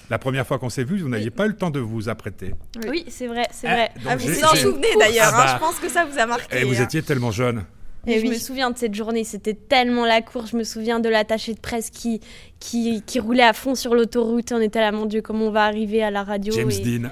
La 0.09 0.17
première 0.19 0.45
fois 0.47 0.59
qu'on 0.59 0.69
s'est 0.69 0.83
vu, 0.83 0.99
vous 0.99 1.09
n'aviez 1.09 1.31
pas 1.31 1.45
eu 1.45 1.49
le 1.49 1.55
temps 1.55 1.69
de 1.71 1.79
vous 1.79 2.09
apprêter. 2.09 2.53
Oui, 2.87 3.05
c'est 3.09 3.27
vrai, 3.27 3.47
c'est 3.51 3.67
Ah, 3.67 3.73
vrai. 3.75 3.91
Ah, 4.07 4.15
vous 4.15 4.27
vous 4.27 4.43
en 4.43 4.55
souvenez 4.55 4.95
d'ailleurs. 4.99 5.31
Ah 5.33 5.37
bah. 5.37 5.45
hein, 5.47 5.53
je 5.55 5.59
pense 5.59 5.79
que 5.79 5.89
ça 5.89 6.05
vous 6.05 6.17
a 6.17 6.25
marqué. 6.25 6.57
Et 6.59 6.63
vous 6.63 6.79
hein. 6.79 6.83
étiez 6.83 7.01
tellement 7.01 7.31
jeune. 7.31 7.65
Et 8.07 8.17
Eh 8.17 8.19
je 8.19 8.27
me 8.27 8.35
souviens 8.35 8.69
de 8.69 8.77
cette 8.77 8.93
journée, 8.93 9.23
c'était 9.23 9.55
tellement 9.55 10.05
la 10.05 10.21
course. 10.21 10.51
Je 10.51 10.57
me 10.57 10.63
souviens 10.63 10.99
de 10.99 11.09
l'attaché 11.09 11.55
de 11.55 11.59
presse 11.59 11.89
qui, 11.89 12.21
qui, 12.59 13.01
qui 13.05 13.19
roulait 13.19 13.41
à 13.43 13.53
fond 13.53 13.73
sur 13.73 13.95
l'autoroute. 13.95 14.51
On 14.51 14.61
était 14.61 14.79
là, 14.79 14.91
mon 14.91 15.07
Dieu, 15.07 15.21
comment 15.23 15.45
on 15.47 15.51
va 15.51 15.63
arriver 15.65 16.03
à 16.03 16.11
la 16.11 16.23
radio. 16.23 16.53
James 16.53 16.69
et- 16.71 16.99
Dean. 16.99 17.09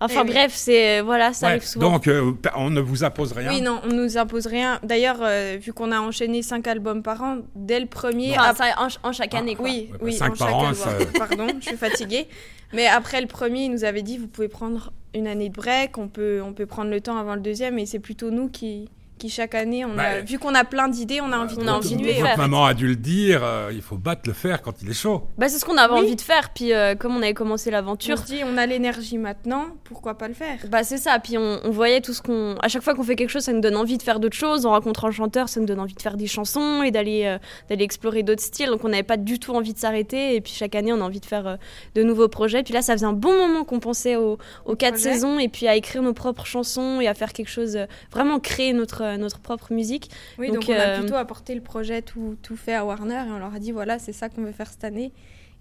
Enfin 0.00 0.20
Eh 0.24 0.26
oui. 0.28 0.32
bref, 0.32 0.52
c'est 0.54 1.00
voilà, 1.00 1.32
ça 1.32 1.46
Ouais, 1.46 1.52
arrive 1.52 1.64
souvent. 1.64 1.92
Donc, 1.92 2.06
euh, 2.06 2.32
on 2.56 2.68
ne 2.70 2.80
vous 2.80 3.02
impose 3.04 3.32
rien. 3.32 3.50
Oui, 3.50 3.62
non, 3.62 3.80
on 3.84 3.94
nous 3.94 4.18
impose 4.18 4.46
rien. 4.46 4.78
D'ailleurs, 4.82 5.18
euh, 5.22 5.56
vu 5.60 5.72
qu'on 5.72 5.90
a 5.92 6.00
enchaîné 6.00 6.42
cinq 6.42 6.66
albums 6.66 7.02
par 7.02 7.22
an, 7.22 7.38
dès 7.54 7.80
le 7.80 7.86
premier. 7.86 8.32
Enfin, 8.38 8.42
ap- 8.50 8.56
ça, 8.56 8.64
en, 9.04 9.08
en 9.08 9.12
chaque 9.12 9.32
Ah, 9.34 9.38
année, 9.38 9.54
quoi. 9.56 9.64
oui, 9.64 9.88
Ouais, 9.92 9.98
oui, 10.02 10.12
cinq 10.12 10.34
en 10.34 10.36
par 10.36 10.48
chaque 10.48 10.56
an, 10.56 10.74
ça- 10.74 10.98
Pardon, 11.28 11.46
je 11.60 11.66
suis 11.68 11.76
fatiguée. 11.76 12.28
Mais 12.74 12.86
après 12.86 13.20
le 13.20 13.26
premier, 13.26 13.64
il 13.66 13.70
nous 13.70 13.84
avait 13.84 14.02
dit 14.02 14.18
vous 14.18 14.26
pouvez 14.26 14.48
prendre 14.48 14.92
une 15.14 15.26
année 15.28 15.48
de 15.48 15.54
break, 15.54 15.96
on 15.98 16.08
peut, 16.08 16.42
on 16.44 16.52
peut 16.52 16.66
prendre 16.66 16.90
le 16.90 17.00
temps 17.00 17.16
avant 17.16 17.34
le 17.34 17.40
deuxième, 17.40 17.78
et 17.78 17.86
c'est 17.86 18.00
plutôt 18.00 18.30
nous 18.30 18.48
qui, 18.48 18.90
qui 19.18 19.28
chaque 19.30 19.54
année, 19.54 19.84
on 19.84 19.94
Bah, 19.94 20.02
a, 20.02 20.20
vu 20.20 20.38
qu'on 20.38 20.54
a 20.54 20.64
plein 20.64 20.88
d'idées, 20.88 21.20
on 21.20 21.32
a 21.32 21.38
envie 21.38 21.56
de 21.56 21.62
on 21.62 21.66
a 21.68 21.72
envie 21.72 21.88
de 21.88 21.94
continuer. 21.94 22.12
le 22.14 22.20
Votre 22.20 22.28
faire. 22.34 22.38
maman 22.38 22.64
a 22.66 22.74
dû 22.74 22.86
le 22.86 22.96
dire, 22.96 23.40
euh, 23.42 23.70
il 23.72 23.80
faut 23.82 23.96
battre 23.96 24.22
le 24.26 24.32
fer 24.32 24.62
quand 24.62 24.82
il 24.82 24.90
est 24.90 24.94
chaud. 24.94 25.24
Bah, 25.38 25.48
c'est 25.48 25.58
ce 25.58 25.64
qu'on 25.64 25.76
avait 25.76 25.94
Oui. 25.94 26.00
envie 26.00 26.16
de 26.16 26.20
faire. 26.20 26.50
Puis, 26.54 26.72
euh, 26.72 26.94
comme 26.94 27.16
on 27.16 27.22
avait 27.22 27.34
commencé 27.34 27.70
On 27.70 27.72
l'aventure, 27.72 28.18
se 28.18 28.24
dit, 28.24 28.40
on 28.44 28.56
a 28.58 28.66
l'énergie 28.66 29.18
maintenant, 29.18 29.66
pourquoi 29.84 30.18
pas 30.18 30.28
le 30.28 30.34
faire? 30.34 30.58
Bah 30.68 30.82
c'est 30.84 30.98
ça, 30.98 31.18
puis 31.18 31.38
on, 31.38 31.60
on 31.64 31.70
voyait 31.70 32.00
tout 32.00 32.12
ce 32.12 32.20
qu'on... 32.22 32.56
À 32.62 32.68
chaque 32.68 32.82
fois 32.82 32.94
qu'on 32.94 33.02
fait 33.02 33.16
quelque 33.16 33.30
chose, 33.30 33.42
ça 33.44 33.52
nous 33.52 33.60
donne 33.60 33.76
envie 33.76 33.96
de 33.98 34.02
faire 34.02 34.20
d'autres 34.20 34.36
choses. 34.36 34.66
On 34.66 34.70
rencontre 34.70 35.04
un 35.06 35.10
chanteur, 35.10 35.48
ça 35.48 35.60
nous 35.60 35.66
donne 35.66 35.80
envie 35.80 35.94
de 35.94 36.02
faire 36.02 36.16
des 36.16 36.26
chansons 36.26 36.82
et 36.82 36.90
d'aller 36.90 37.24
euh, 37.24 37.38
d'aller 37.70 37.84
explorer 37.84 38.22
d'autres 38.22 38.42
styles. 38.42 38.68
Donc 38.68 38.84
on 38.84 38.88
n'avait 38.88 39.02
pas 39.02 39.16
du 39.16 39.38
tout 39.38 39.52
envie 39.54 39.72
de 39.72 39.78
s'arrêter. 39.78 40.34
Et 40.34 40.40
puis 40.40 40.52
chaque 40.52 40.74
année, 40.74 40.92
on 40.92 41.00
a 41.00 41.04
envie 41.04 41.20
de 41.20 41.26
faire 41.26 41.46
euh, 41.46 41.56
de 41.94 42.02
nouveaux 42.02 42.28
projets. 42.28 42.62
Puis 42.62 42.74
là, 42.74 42.82
ça 42.82 42.92
faisait 42.92 43.06
un 43.06 43.12
bon 43.12 43.36
moment 43.36 43.64
qu'on 43.64 43.80
pensait 43.80 44.16
aux, 44.16 44.38
aux 44.66 44.76
quatre 44.76 44.94
projet. 44.94 45.12
saisons 45.14 45.38
et 45.38 45.48
puis 45.48 45.66
à 45.68 45.74
écrire 45.76 46.02
nos 46.02 46.12
propres 46.12 46.44
chansons 46.46 47.00
et 47.00 47.08
à 47.08 47.14
faire 47.14 47.32
quelque 47.32 47.48
chose... 47.50 47.76
euh, 47.76 47.86
vraiment 48.12 48.38
créer 48.40 48.72
notre, 48.72 49.02
euh, 49.06 49.16
notre 49.16 49.40
propre 49.40 49.72
musique. 49.72 50.10
Oui, 50.38 50.48
Donc, 50.48 50.56
donc, 50.66 50.68
on 50.68 50.72
a 50.78 50.84
euh, 50.86 50.98
plutôt 51.00 51.16
apporté 51.16 51.54
le 51.54 51.60
projet 51.62 52.02
tout, 52.02 52.36
tout 52.42 52.56
fait 52.56 52.74
à 52.74 52.84
Warner 52.84 53.24
et 53.28 53.30
on 53.30 53.38
leur 53.38 53.54
a 53.54 53.58
dit, 53.58 53.72
voilà, 53.72 53.98
c'est 53.98 54.12
ça 54.12 54.28
qu'on 54.28 54.42
veut 54.42 54.52
faire 54.52 54.68
cette 54.70 54.84
année. 54.84 55.12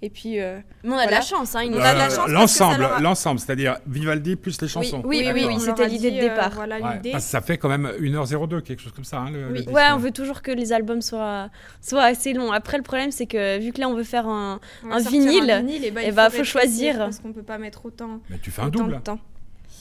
Et 0.01 0.09
puis, 0.09 0.41
euh, 0.41 0.59
Mais 0.83 0.91
on 0.93 0.97
a 0.97 1.05
de 1.05 1.11
la 1.11 1.21
chance, 1.21 1.55
hein. 1.55 1.63
ils 1.63 1.71
nous- 1.71 1.77
On 1.77 1.81
a 1.81 1.93
de 1.93 1.97
la 1.97 2.05
Euh, 2.07 2.09
chance 2.09 2.17
parce 2.17 2.27
que 2.27 2.33
L'ensemble, 2.33 2.83
a- 2.83 2.99
l'ensemble, 2.99 3.39
c'est-à-dire 3.39 3.77
Vivaldi 3.87 4.35
plus 4.35 4.61
les 4.61 4.67
chansons. 4.67 5.01
oui, 5.05 5.25
oui, 5.33 5.45
oui, 5.47 5.57
c'était 5.59 5.87
l'idée 5.87 6.11
de 6.11 6.17
euh, 6.17 6.21
départ. 6.29 6.51
voilà 6.53 6.79
Ouais, 6.79 6.95
l'idée. 6.95 7.11
parce 7.11 7.23
que 7.23 7.29
ça 7.31 7.39
fait 7.39 7.57
quand 7.57 7.69
même 7.69 7.89
1h02, 8.01 8.59
quelque 8.61 8.81
chose 8.81 8.91
comme 8.91 9.05
ça. 9.05 9.19
hein, 9.19 9.31
le, 9.31 9.47
Oui. 9.53 9.63
le. 9.65 9.71
Ouais, 9.71 9.83
on 9.93 9.97
veut 9.97 10.11
toujours 10.11 10.41
que 10.41 10.51
les 10.51 10.73
albums 10.73 11.01
soient, 11.01 11.49
soient 11.81 12.03
assez 12.03 12.33
longs. 12.33 12.51
Après, 12.51 12.75
le 12.75 12.83
problème, 12.83 13.11
c'est 13.11 13.25
que 13.25 13.57
vu 13.57 13.71
que 13.71 13.79
là, 13.79 13.87
on 13.87 13.93
veut 13.95 14.03
faire 14.03 14.27
un, 14.27 14.59
un 14.91 14.99
vinyle, 14.99 15.49
et 15.81 15.91
bah, 15.91 16.01
eh 16.03 16.07
il 16.09 16.13
bah, 16.13 16.29
faut 16.29 16.39
faut 16.39 16.43
choisir. 16.43 16.97
Parce 16.97 17.19
qu'on 17.19 17.31
peut 17.31 17.41
pas 17.41 17.57
mettre 17.57 17.85
autant, 17.85 18.19
Mais 18.29 18.37
tu 18.37 18.51
fais 18.51 18.63
un 18.63 18.67
double. 18.67 18.95
de 18.95 18.99
temps. 18.99 19.19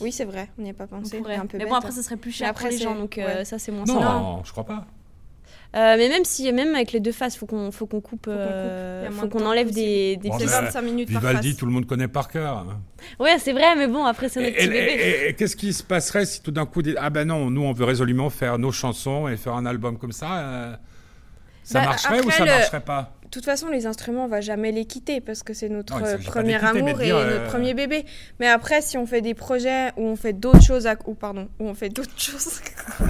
Oui, 0.01 0.13
c'est 0.13 0.25
vrai, 0.25 0.49
on 0.59 0.63
n'y 0.63 0.71
a 0.71 0.75
pas 0.75 0.87
pensé. 0.87 1.19
pourrait. 1.19 1.35
on 1.35 1.37
est 1.37 1.43
un 1.43 1.47
peu 1.47 1.57
mais 1.59 1.65
bête, 1.65 1.71
bon, 1.71 1.77
après, 1.77 1.89
hein. 1.91 1.93
ça 1.93 2.03
serait 2.03 2.17
plus 2.17 2.33
cher 2.33 2.49
après, 2.49 2.65
pour 2.69 2.73
les 2.73 2.79
gens, 2.83 2.95
c'est- 2.95 3.01
donc 3.01 3.19
euh, 3.19 3.39
ouais. 3.39 3.45
ça, 3.45 3.59
c'est 3.59 3.73
moins 3.73 3.85
Non, 3.87 3.95
sympa. 4.01 4.41
je 4.45 4.51
crois 4.53 4.65
pas. 4.65 4.87
Euh, 5.77 5.97
mais 5.99 6.09
même 6.09 6.25
si, 6.25 6.51
même 6.53 6.73
avec 6.77 6.93
les 6.93 7.01
deux 7.01 7.11
faces, 7.11 7.37
faut 7.37 7.47
qu'on, 7.47 7.73
faut 7.73 7.87
qu'on 7.87 8.01
coupe, 8.01 8.27
euh, 8.29 9.11
faut 9.11 9.27
qu'on 9.29 9.41
temps 9.41 9.47
enlève 9.47 9.67
possible. 9.67 9.85
des, 9.85 10.17
des 10.19 10.29
Bon, 10.29 10.39
C'est 10.39 10.45
pièces. 10.45 10.57
bah, 10.57 10.61
25 10.67 10.83
minutes 10.83 11.13
par 11.13 11.21
Vivaldi, 11.21 11.49
face. 11.51 11.57
tout 11.59 11.67
le 11.67 11.73
monde 11.73 11.87
connaît 11.87 12.07
par 12.07 12.29
cœur. 12.29 12.59
hein. 12.59 12.81
Ouais, 13.19 13.39
c'est 13.41 13.53
vrai, 13.53 13.75
mais 13.77 13.89
bon, 13.89 14.05
après, 14.05 14.29
c'est 14.29 14.41
notre 14.41 14.53
Et, 14.53 14.57
petit 14.57 14.65
et- 14.67 14.69
bébé. 14.69 14.93
et- 14.93 15.29
et 15.31 15.35
qu'est-ce 15.35 15.57
qui 15.57 15.73
se 15.73 15.83
passerait 15.83 16.27
si 16.27 16.43
tout 16.43 16.53
d'un 16.53 16.65
coup, 16.67 16.81
ah 16.97 17.11
ben 17.11 17.27
non, 17.27 17.51
nous 17.51 17.63
on 17.63 17.73
veut 17.73 17.85
résolument 17.85 18.31
faire 18.31 18.57
nos 18.59 18.71
chansons 18.71 19.27
et 19.27 19.37
faire 19.37 19.55
un 19.55 19.67
album 19.67 19.99
comme 19.99 20.13
ça 20.13 20.39
euh, 20.39 20.77
Ça 21.65 21.81
Bah, 21.81 21.87
marcherait 21.87 22.21
ou 22.25 22.31
ça 22.31 22.45
le- 22.45 22.51
marcherait 22.53 22.81
pas? 22.85 23.13
Toute 23.35 23.45
façon, 23.45 23.69
les 23.69 23.87
instruments, 23.87 24.25
on 24.25 24.29
va 24.29 24.41
jamais 24.41 24.73
les 24.73 24.85
quitter 24.85 25.21
parce 25.21 25.43
que 25.43 25.53
c'est 25.55 25.69
notre 25.69 25.99
Non, 25.99 26.07
premier 26.25 26.55
amour 26.65 26.89
et 27.01 27.05
dire, 27.05 27.17
euh, 27.17 27.39
notre 27.39 27.51
premier 27.51 27.75
bébé. 27.75 28.05
Mais 28.41 28.49
après, 28.49 28.81
si 28.83 28.97
on 28.99 29.07
fait 29.07 29.21
des 29.21 29.35
projets 29.35 29.89
où 29.97 30.03
on 30.07 30.17
fait 30.17 30.33
d'autres 30.33 30.63
choses, 30.63 30.87
à... 30.87 30.95
ou 31.07 31.15
pardon, 31.15 31.49
où 31.61 31.69
on 31.69 31.75
fait 31.75 31.89
d'autres 31.89 32.19
choses. 32.19 32.61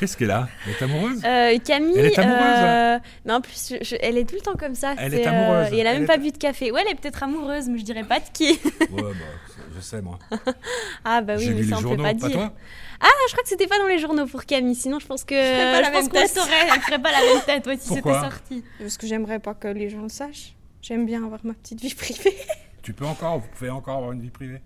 Qu'est-ce 0.00 0.16
qu'elle 0.16 0.30
a? 0.30 0.48
Elle 0.66 0.72
est 0.72 0.82
amoureuse? 0.82 1.22
Euh, 1.24 1.58
Camille, 1.58 1.92
Elle 1.98 2.06
est 2.06 2.18
amoureuse, 2.18 2.40
euh, 2.64 2.98
mais 3.26 3.32
en 3.34 3.40
plus, 3.42 3.74
je- 3.78 3.84
je- 3.84 3.96
elle 4.00 4.16
est 4.16 4.24
tout 4.26 4.34
le 4.36 4.40
temps 4.40 4.56
comme 4.58 4.74
ça. 4.74 4.94
Elle 4.98 5.12
c'est, 5.12 5.20
est 5.20 5.26
amoureuse. 5.26 5.72
et 5.74 5.78
elle 5.78 5.86
a 5.86 5.90
Elle 5.90 5.96
même 5.96 6.04
est- 6.04 6.06
pas 6.06 6.16
bu 6.16 6.30
de 6.30 6.38
café. 6.38 6.72
Ouais, 6.72 6.80
elle 6.86 6.92
est 6.92 6.98
peut-être 6.98 7.22
amoureuse, 7.22 7.68
mais 7.68 7.78
je 7.78 7.84
dirais 7.84 8.04
pas 8.04 8.18
de 8.18 8.24
qui. 8.32 8.52
Ouais, 8.52 8.58
bah, 9.02 9.02
je 9.74 9.80
sais 9.80 10.02
moi. 10.02 10.18
ah 11.04 11.20
bah 11.22 11.34
oui, 11.38 11.50
mais 11.50 11.62
ça 11.62 11.76
on 11.76 11.80
journaux, 11.80 11.96
peut 11.96 12.02
pas 12.02 12.08
pas 12.14 12.28
dire. 12.28 12.32
toi 12.36 12.52
Ah, 13.00 13.06
je 13.28 13.32
crois 13.32 13.42
que 13.42 13.48
c'était 13.48 13.66
pas 13.66 13.78
dans 13.78 13.86
les 13.86 13.98
journaux 13.98 14.26
pour 14.26 14.44
Camille. 14.44 14.74
Sinon, 14.74 14.98
je 14.98 15.06
pense 15.06 15.24
que 15.24 15.34
ferais 15.34 15.72
pas 15.72 15.80
la 15.80 15.88
je 15.88 15.92
même 15.92 16.08
tête. 16.08 16.38
Elle 16.74 16.80
ferait 16.80 16.98
pas 17.02 17.12
la 17.12 17.18
même 17.20 17.42
tête 17.46 17.66
ouais, 17.66 17.76
si 17.76 17.88
c'était 17.88 18.00
Pourquoi 18.02 18.20
sorti. 18.30 18.64
Parce 18.78 18.96
que 18.98 19.06
j'aimerais 19.06 19.38
pas 19.38 19.54
que 19.54 19.68
les 19.68 19.88
gens 19.90 20.02
le 20.02 20.08
sachent. 20.08 20.54
J'aime 20.82 21.06
bien 21.06 21.24
avoir 21.24 21.40
ma 21.44 21.54
petite 21.54 21.80
vie 21.80 21.94
privée. 21.94 22.36
Tu 22.82 22.94
peux 22.94 23.04
encore, 23.04 23.38
vous 23.40 23.46
pouvez 23.54 23.68
encore 23.70 23.98
avoir 23.98 24.12
une 24.12 24.22
vie 24.22 24.30
privée 24.30 24.62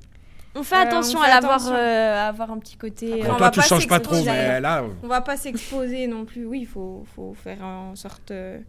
On 0.54 0.62
fait 0.62 0.76
Euh, 0.76 0.82
attention 0.82 1.18
on 1.18 1.23
fait 1.23 1.28
à 1.30 1.34
l'avoir, 1.34 1.54
attention. 1.56 1.75
euh, 1.75 2.14
à 2.25 2.28
avoir 2.28 2.52
un 2.52 2.58
petit 2.61 2.76
côté. 2.76 3.12
Après, 3.12 3.23
euh, 3.28 3.32
on 3.32 3.37
Toi, 3.37 3.46
va 3.46 3.50
tu 3.50 3.58
pas 3.61 3.66
changes 3.66 3.88
pas 3.88 3.99
trop, 3.99 4.14
s'exposer. 4.14 4.37
mais 4.38 4.61
là, 4.61 4.84
On 5.02 5.08
va 5.08 5.20
pas 5.20 5.37
s'exposer 5.37 6.06
non 6.06 6.25
plus. 6.25 6.46
Oui, 6.46 6.61
il 6.61 6.66
faut, 6.68 7.04
faut 7.16 7.34
faire 7.34 7.62
en 7.64 7.96
sorte 7.96 8.30
euh, 8.30 8.61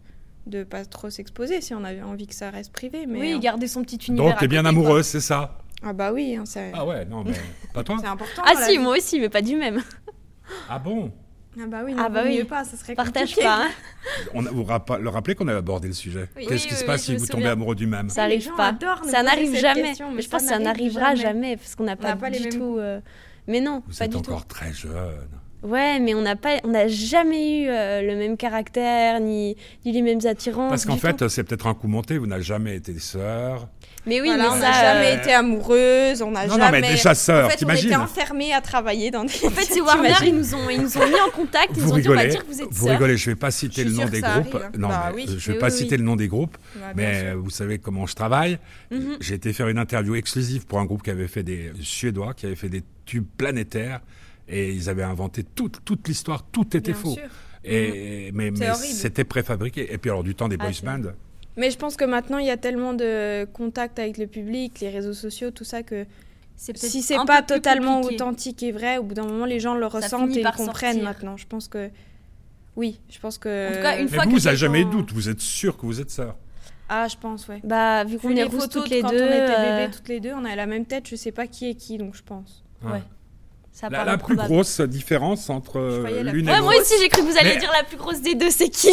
de 0.46 0.64
pas 0.64 0.84
trop 0.84 1.10
s'exposer 1.10 1.60
si 1.60 1.74
on 1.74 1.84
a 1.84 1.94
envie 2.04 2.26
que 2.26 2.34
ça 2.34 2.50
reste 2.50 2.72
privé. 2.72 3.06
Mais 3.06 3.20
oui, 3.20 3.34
euh, 3.34 3.38
garder 3.38 3.68
son 3.68 3.82
petit 3.82 3.98
univers. 4.08 4.30
donc 4.32 4.38
t'es 4.40 4.48
bien 4.48 4.64
amoureuse, 4.64 5.06
c'est 5.06 5.20
ça? 5.20 5.58
Ah 5.82 5.92
bah 5.92 6.12
oui, 6.12 6.36
hein, 6.36 6.44
c'est 6.46 6.72
Ah 6.74 6.84
ouais, 6.86 7.04
non, 7.04 7.22
mais 7.24 7.32
pas 7.72 7.84
toi 7.84 7.96
c'est 8.00 8.06
important. 8.06 8.42
Ah 8.44 8.54
si, 8.64 8.72
vie. 8.72 8.78
moi 8.78 8.96
aussi, 8.96 9.20
mais 9.20 9.28
pas 9.28 9.42
du 9.42 9.56
même. 9.56 9.82
Ah 10.68 10.78
bon? 10.78 11.12
Ah 11.58 11.66
bah 11.66 11.78
oui, 11.84 11.94
Ah 11.98 12.08
bah 12.10 12.22
oui. 12.26 12.38
mieux 12.38 12.44
pas, 12.44 12.64
ça 12.64 12.76
serait 12.76 12.94
Partage 12.94 13.30
compliqué. 13.30 13.42
pas. 13.42 13.62
hein. 13.64 13.68
On 14.34 14.44
a, 14.44 14.50
vous 14.50 14.62
rappa- 14.64 14.98
le 15.00 15.08
rappelez 15.08 15.34
qu'on 15.34 15.48
avait 15.48 15.56
abordé 15.58 15.88
le 15.88 15.94
sujet. 15.94 16.28
Oui. 16.36 16.46
Qu'est-ce 16.46 16.64
Oui, 16.64 16.68
qui 16.68 16.74
se 16.74 16.84
passe 16.84 17.08
oui, 17.08 17.14
si 17.14 17.16
vous 17.16 17.26
tombez 17.26 17.46
amoureux 17.46 17.74
du 17.74 17.86
même? 17.86 18.10
Ça 18.10 18.26
les 18.28 18.34
arrive 18.34 18.44
gens 18.48 18.56
pas. 18.56 18.74
Ça 19.10 19.22
n'arrive 19.22 19.54
jamais. 19.56 19.82
question, 19.82 20.10
mais 20.12 20.20
je 20.22 20.28
ça 20.28 20.36
pense 20.36 20.42
que 20.42 20.48
ça 20.48 20.58
n'arrive 20.58 20.94
n'arrivera 20.94 21.14
jamais. 21.14 21.22
jamais. 21.42 21.56
parce 21.56 21.74
qu'on 21.74 21.84
n'a 21.84 21.96
pas, 21.96 22.14
du 22.30 22.48
tout. 22.50 22.76
euh, 22.78 23.00
Mais 23.46 23.60
non, 23.60 23.82
Vous 23.86 23.94
pas 23.96 24.04
êtes 24.04 24.10
du 24.10 24.16
encore 24.18 24.46
très 24.46 24.72
jeune. 24.72 25.28
Ouais, 25.62 25.98
mais 25.98 26.14
on 26.14 26.20
n'a 26.20 26.36
pas, 26.36 26.58
on 26.64 26.68
n'a 26.68 26.88
jamais 26.88 27.62
eu 27.62 27.68
euh, 27.68 28.02
le 28.02 28.16
même 28.16 28.36
caractère 28.36 29.18
ni, 29.20 29.56
ni 29.86 29.92
les 29.92 30.02
mêmes 30.02 30.20
attirances. 30.26 30.68
Parce 30.68 30.84
qu'en 30.84 30.98
fait, 30.98 31.26
c'est 31.28 31.42
peut-être 31.42 31.66
un 31.66 31.74
coup 31.74 31.88
monté, 31.88 32.18
vous 32.18 32.26
n'avez 32.26 32.42
jamais 32.44 32.76
été 32.76 32.96
sœur. 32.98 33.66
Mais 34.06 34.20
oui, 34.20 34.28
Voilà, 34.28 34.44
mais 34.44 34.48
on 34.50 34.56
n'a 34.56 34.72
jamais 34.72 35.12
euh, 35.16 35.20
été 35.20 35.32
amoureuse, 35.32 36.22
on 36.22 36.30
n'a 36.30 36.46
jamais. 36.48 36.64
non, 36.64 36.70
mais 36.70 36.80
déjà 36.82 37.14
sœur, 37.14 37.46
en 37.46 37.48
fait, 37.48 37.54
on 37.54 37.58
t'imagines 37.58 37.86
était 37.88 37.96
enfermés 37.96 38.52
à 38.54 38.60
travailler 38.60 39.10
dans 39.10 39.24
des. 39.24 39.32
En 39.44 39.50
fait, 39.50 39.64
c'est 39.64 39.80
Warner, 39.82 40.12
ils 40.24 40.34
nous 40.36 40.54
ont, 40.54 40.70
ils 40.70 40.80
nous 40.80 40.96
ont 40.96 41.06
mis 41.08 41.20
en 41.20 41.30
contact. 41.30 41.70
Ils 41.76 41.82
Vous 41.82 41.88
nous 41.90 41.94
ont 41.94 41.98
dit, 41.98 42.08
on 42.08 42.12
va 42.14 42.20
rigolez, 42.20 42.30
dire 42.30 42.46
que 42.46 42.52
vous 42.52 42.62
êtes 42.62 42.68
vous 42.70 42.84
sœurs. 42.86 42.92
rigolez, 42.94 43.16
je 43.16 43.30
vais 43.30 43.36
pas 43.36 43.50
citer 43.50 43.82
Je 43.82 43.88
le 43.88 43.94
nom 43.94 44.04
des 44.06 44.20
groupes. 44.20 44.54
arrive. 44.54 44.78
Non, 44.78 44.88
Bah 44.88 45.12
mais 45.14 45.22
oui. 45.26 45.36
je 45.38 45.52
vais 45.52 45.58
pas 45.58 45.66
oui, 45.66 45.72
citer 45.72 45.92
oui. 45.96 45.98
le 45.98 46.04
nom 46.04 46.16
des 46.16 46.28
groupes, 46.28 46.56
Bah, 46.76 46.80
mais 46.94 47.30
sûr. 47.30 47.38
vous 47.42 47.50
savez 47.50 47.78
comment 47.78 48.06
je 48.06 48.14
travaille. 48.14 48.58
Mhm. 48.90 49.16
J'ai 49.20 49.34
été 49.34 49.52
faire 49.52 49.68
une 49.68 49.78
interview 49.78 50.14
exclusive 50.14 50.66
pour 50.66 50.78
un 50.78 50.84
groupe 50.84 51.02
qui 51.02 51.10
avait 51.10 51.28
fait 51.28 51.42
des 51.42 51.72
Suédois, 51.80 52.34
qui 52.34 52.46
avait 52.46 52.54
fait 52.56 52.68
des 52.68 52.82
tubes 53.04 53.26
planétaires, 53.36 54.00
et 54.48 54.70
ils 54.70 54.88
avaient 54.88 55.02
inventé 55.02 55.42
toute, 55.42 55.84
toute 55.84 56.06
l'histoire, 56.06 56.44
tout 56.52 56.76
était 56.76 56.92
Bien 56.92 57.00
faux. 57.00 57.14
sûr. 57.14 57.22
Et, 57.64 58.30
mais 58.32 58.52
C'est 58.54 58.60
mais 58.60 58.70
horrible. 58.70 58.84
c'était 58.94 59.24
préfabriqué. 59.24 59.92
Et 59.92 59.98
puis 59.98 60.08
alors 60.10 60.22
du 60.22 60.36
temps 60.36 60.46
des 60.46 60.56
Ah, 60.60 60.64
boys 60.68 60.72
bands, 60.84 61.10
Mais 61.56 61.70
je 61.70 61.78
pense 61.78 61.96
que 61.96 62.04
maintenant, 62.04 62.38
il 62.38 62.46
y 62.46 62.50
a 62.50 62.56
tellement 62.56 62.92
de 62.92 63.44
contact 63.52 63.98
avec 63.98 64.18
le 64.18 64.26
public, 64.26 64.80
les 64.80 64.90
réseaux 64.90 65.14
sociaux, 65.14 65.50
tout 65.50 65.64
ça, 65.64 65.82
que 65.82 66.04
si 66.56 67.02
c'est 67.02 67.16
pas 67.26 67.42
totalement 67.42 68.00
authentique 68.02 68.62
et 68.62 68.72
vrai, 68.72 68.98
au 68.98 69.02
bout 69.02 69.14
d'un 69.14 69.24
moment, 69.26 69.44
les 69.46 69.60
gens 69.60 69.74
le 69.74 69.86
ressentent 69.86 70.30
et 70.32 70.36
le 70.38 70.42
par 70.42 70.56
comprennent 70.56 70.92
sortir. 70.92 71.04
maintenant. 71.04 71.36
Je 71.36 71.46
pense 71.46 71.68
que. 71.68 71.90
Oui, 72.76 73.00
je 73.10 73.18
pense 73.18 73.38
que. 73.38 73.70
En 73.70 73.76
tout 73.76 73.82
cas, 73.82 73.98
une 73.98 74.04
mais 74.04 74.10
fois 74.10 74.24
vous, 74.24 74.30
que 74.30 74.36
vous 74.36 74.44
n'avez 74.44 74.56
jamais 74.56 74.84
de 74.84 74.90
doute, 74.90 75.12
vous 75.12 75.28
êtes 75.28 75.40
sûr 75.40 75.76
que 75.78 75.86
vous 75.86 76.00
êtes 76.00 76.10
sœurs. 76.10 76.36
Ah, 76.88 77.08
je 77.08 77.16
pense, 77.16 77.48
ouais. 77.48 77.60
Bah, 77.64 78.04
vu 78.04 78.18
qu'on 78.18 78.36
est 78.36 78.44
rousses 78.44 78.62
photos 78.64 78.82
toutes 78.84 78.90
les 78.90 79.00
quand 79.00 79.10
deux. 79.10 79.22
on 79.22 79.26
était 79.26 79.38
euh, 79.58 79.80
bébés 79.80 79.92
toutes 79.92 80.08
les 80.08 80.20
deux, 80.20 80.32
on 80.34 80.44
a 80.44 80.54
la 80.54 80.66
même 80.66 80.84
tête, 80.86 81.08
je 81.08 81.16
sais 81.16 81.32
pas 81.32 81.46
qui 81.46 81.68
est 81.68 81.74
qui, 81.74 81.98
donc 81.98 82.14
je 82.14 82.22
pense. 82.22 82.62
Ouais. 82.84 83.02
Ça 83.72 83.88
La, 83.90 84.04
la 84.04 84.16
plus 84.18 84.36
grosse 84.36 84.80
différence 84.82 85.50
entre 85.50 85.78
euh, 85.78 85.98
croyais 86.04 86.22
la 86.22 86.32
l'une 86.32 86.48
et 86.48 86.52
Ouais, 86.52 86.60
moi 86.60 86.72
l'autre. 86.74 86.82
aussi, 86.84 86.94
j'ai 87.00 87.08
cru 87.08 87.22
que 87.22 87.26
vous 87.26 87.36
alliez 87.38 87.54
Mais- 87.54 87.60
dire 87.60 87.72
la 87.76 87.82
plus 87.84 87.96
grosse 87.96 88.22
des 88.22 88.34
deux, 88.34 88.50
c'est 88.50 88.68
qui? 88.70 88.90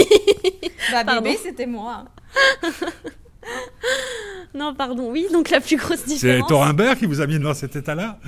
Bah, 0.94 1.04
Pardon. 1.06 1.22
bébé, 1.22 1.40
c'était 1.42 1.66
moi. 1.66 2.06
Non, 4.56 4.76
pardon, 4.76 5.10
oui, 5.12 5.26
donc 5.34 5.50
la 5.50 5.60
plus 5.60 5.78
grosse 5.78 6.02
C'est 6.02 6.08
différence. 6.14 6.48
Thorimbert 6.48 6.96
qui 6.96 7.08
vous 7.08 7.22
a 7.22 7.28
mis 7.28 7.40
dans 7.40 7.56
cet 7.56 7.76
état-là 7.76 8.20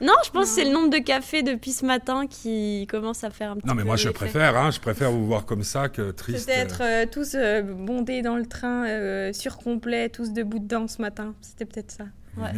Non, 0.00 0.14
je 0.24 0.30
pense 0.30 0.46
que 0.48 0.54
c'est 0.56 0.64
le 0.64 0.72
nombre 0.72 0.90
de 0.90 0.98
cafés 0.98 1.44
depuis 1.44 1.70
ce 1.70 1.86
matin 1.86 2.26
qui 2.26 2.86
commence 2.90 3.22
à 3.22 3.30
faire 3.30 3.52
un 3.52 3.56
petit 3.56 3.66
Non, 3.68 3.74
mais 3.74 3.82
peu 3.82 3.86
moi 3.86 3.96
je 3.96 4.08
préfère, 4.08 4.56
hein, 4.56 4.72
je 4.72 4.80
préfère 4.80 5.12
vous 5.12 5.24
voir 5.26 5.46
comme 5.46 5.62
ça 5.62 5.88
que 5.88 6.10
triste. 6.10 6.40
C'était 6.40 6.58
être 6.58 6.82
euh, 6.82 7.06
tous 7.10 7.36
euh, 7.36 7.62
bondés 7.62 8.22
dans 8.22 8.36
le 8.36 8.46
train, 8.46 8.86
euh, 8.88 9.32
surcomplet, 9.32 10.08
tous 10.08 10.32
debout 10.32 10.58
dedans 10.58 10.88
ce 10.88 11.00
matin. 11.00 11.34
C'était 11.42 11.64
peut-être 11.64 11.92
ça. 11.92 12.04
Ouais, 12.36 12.50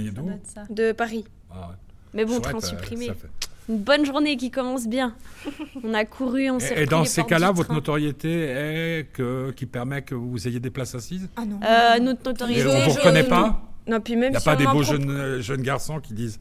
ça 0.44 0.62
ça. 0.62 0.66
De 0.70 0.92
Paris. 0.92 1.26
Ah 1.50 1.68
ouais. 1.68 1.74
Mais 2.14 2.24
bon, 2.24 2.34
Chouette, 2.34 2.44
train 2.44 2.58
euh, 2.58 2.60
supprimé. 2.60 3.06
ça 3.06 3.14
fait. 3.14 3.28
Une 3.70 3.78
bonne 3.78 4.04
journée 4.04 4.36
qui 4.36 4.50
commence 4.50 4.86
bien. 4.88 5.14
On 5.84 5.94
a 5.94 6.04
couru, 6.04 6.50
on 6.50 6.58
s'est 6.58 6.74
Et, 6.78 6.82
et 6.82 6.86
dans 6.86 7.04
ces 7.04 7.22
cas-là, 7.24 7.52
votre 7.52 7.68
train. 7.68 7.74
notoriété 7.76 8.28
est 8.48 9.06
que, 9.12 9.52
qui 9.52 9.64
permet 9.64 10.02
que 10.02 10.14
vous 10.14 10.46
ayez 10.48 10.60
des 10.60 10.70
places 10.70 10.94
assises 10.94 11.28
Ah 11.36 11.44
non. 11.46 11.60
Euh, 11.64 11.98
notre 12.00 12.20
Et 12.20 12.24
notoriété. 12.32 12.66
on 12.66 12.84
vous 12.84 12.90
je- 12.90 12.98
reconnaît 12.98 13.24
pas 13.24 13.62
Non, 13.86 14.00
puis 14.00 14.14
Il 14.14 14.18
même 14.18 14.30
n'y 14.32 14.36
a 14.36 14.40
si 14.40 14.44
pas 14.44 14.56
des 14.56 14.66
beaux 14.66 14.82
jeunes, 14.82 15.08
euh, 15.10 15.40
jeunes 15.40 15.62
garçons 15.62 16.00
qui 16.00 16.12
disent 16.14 16.40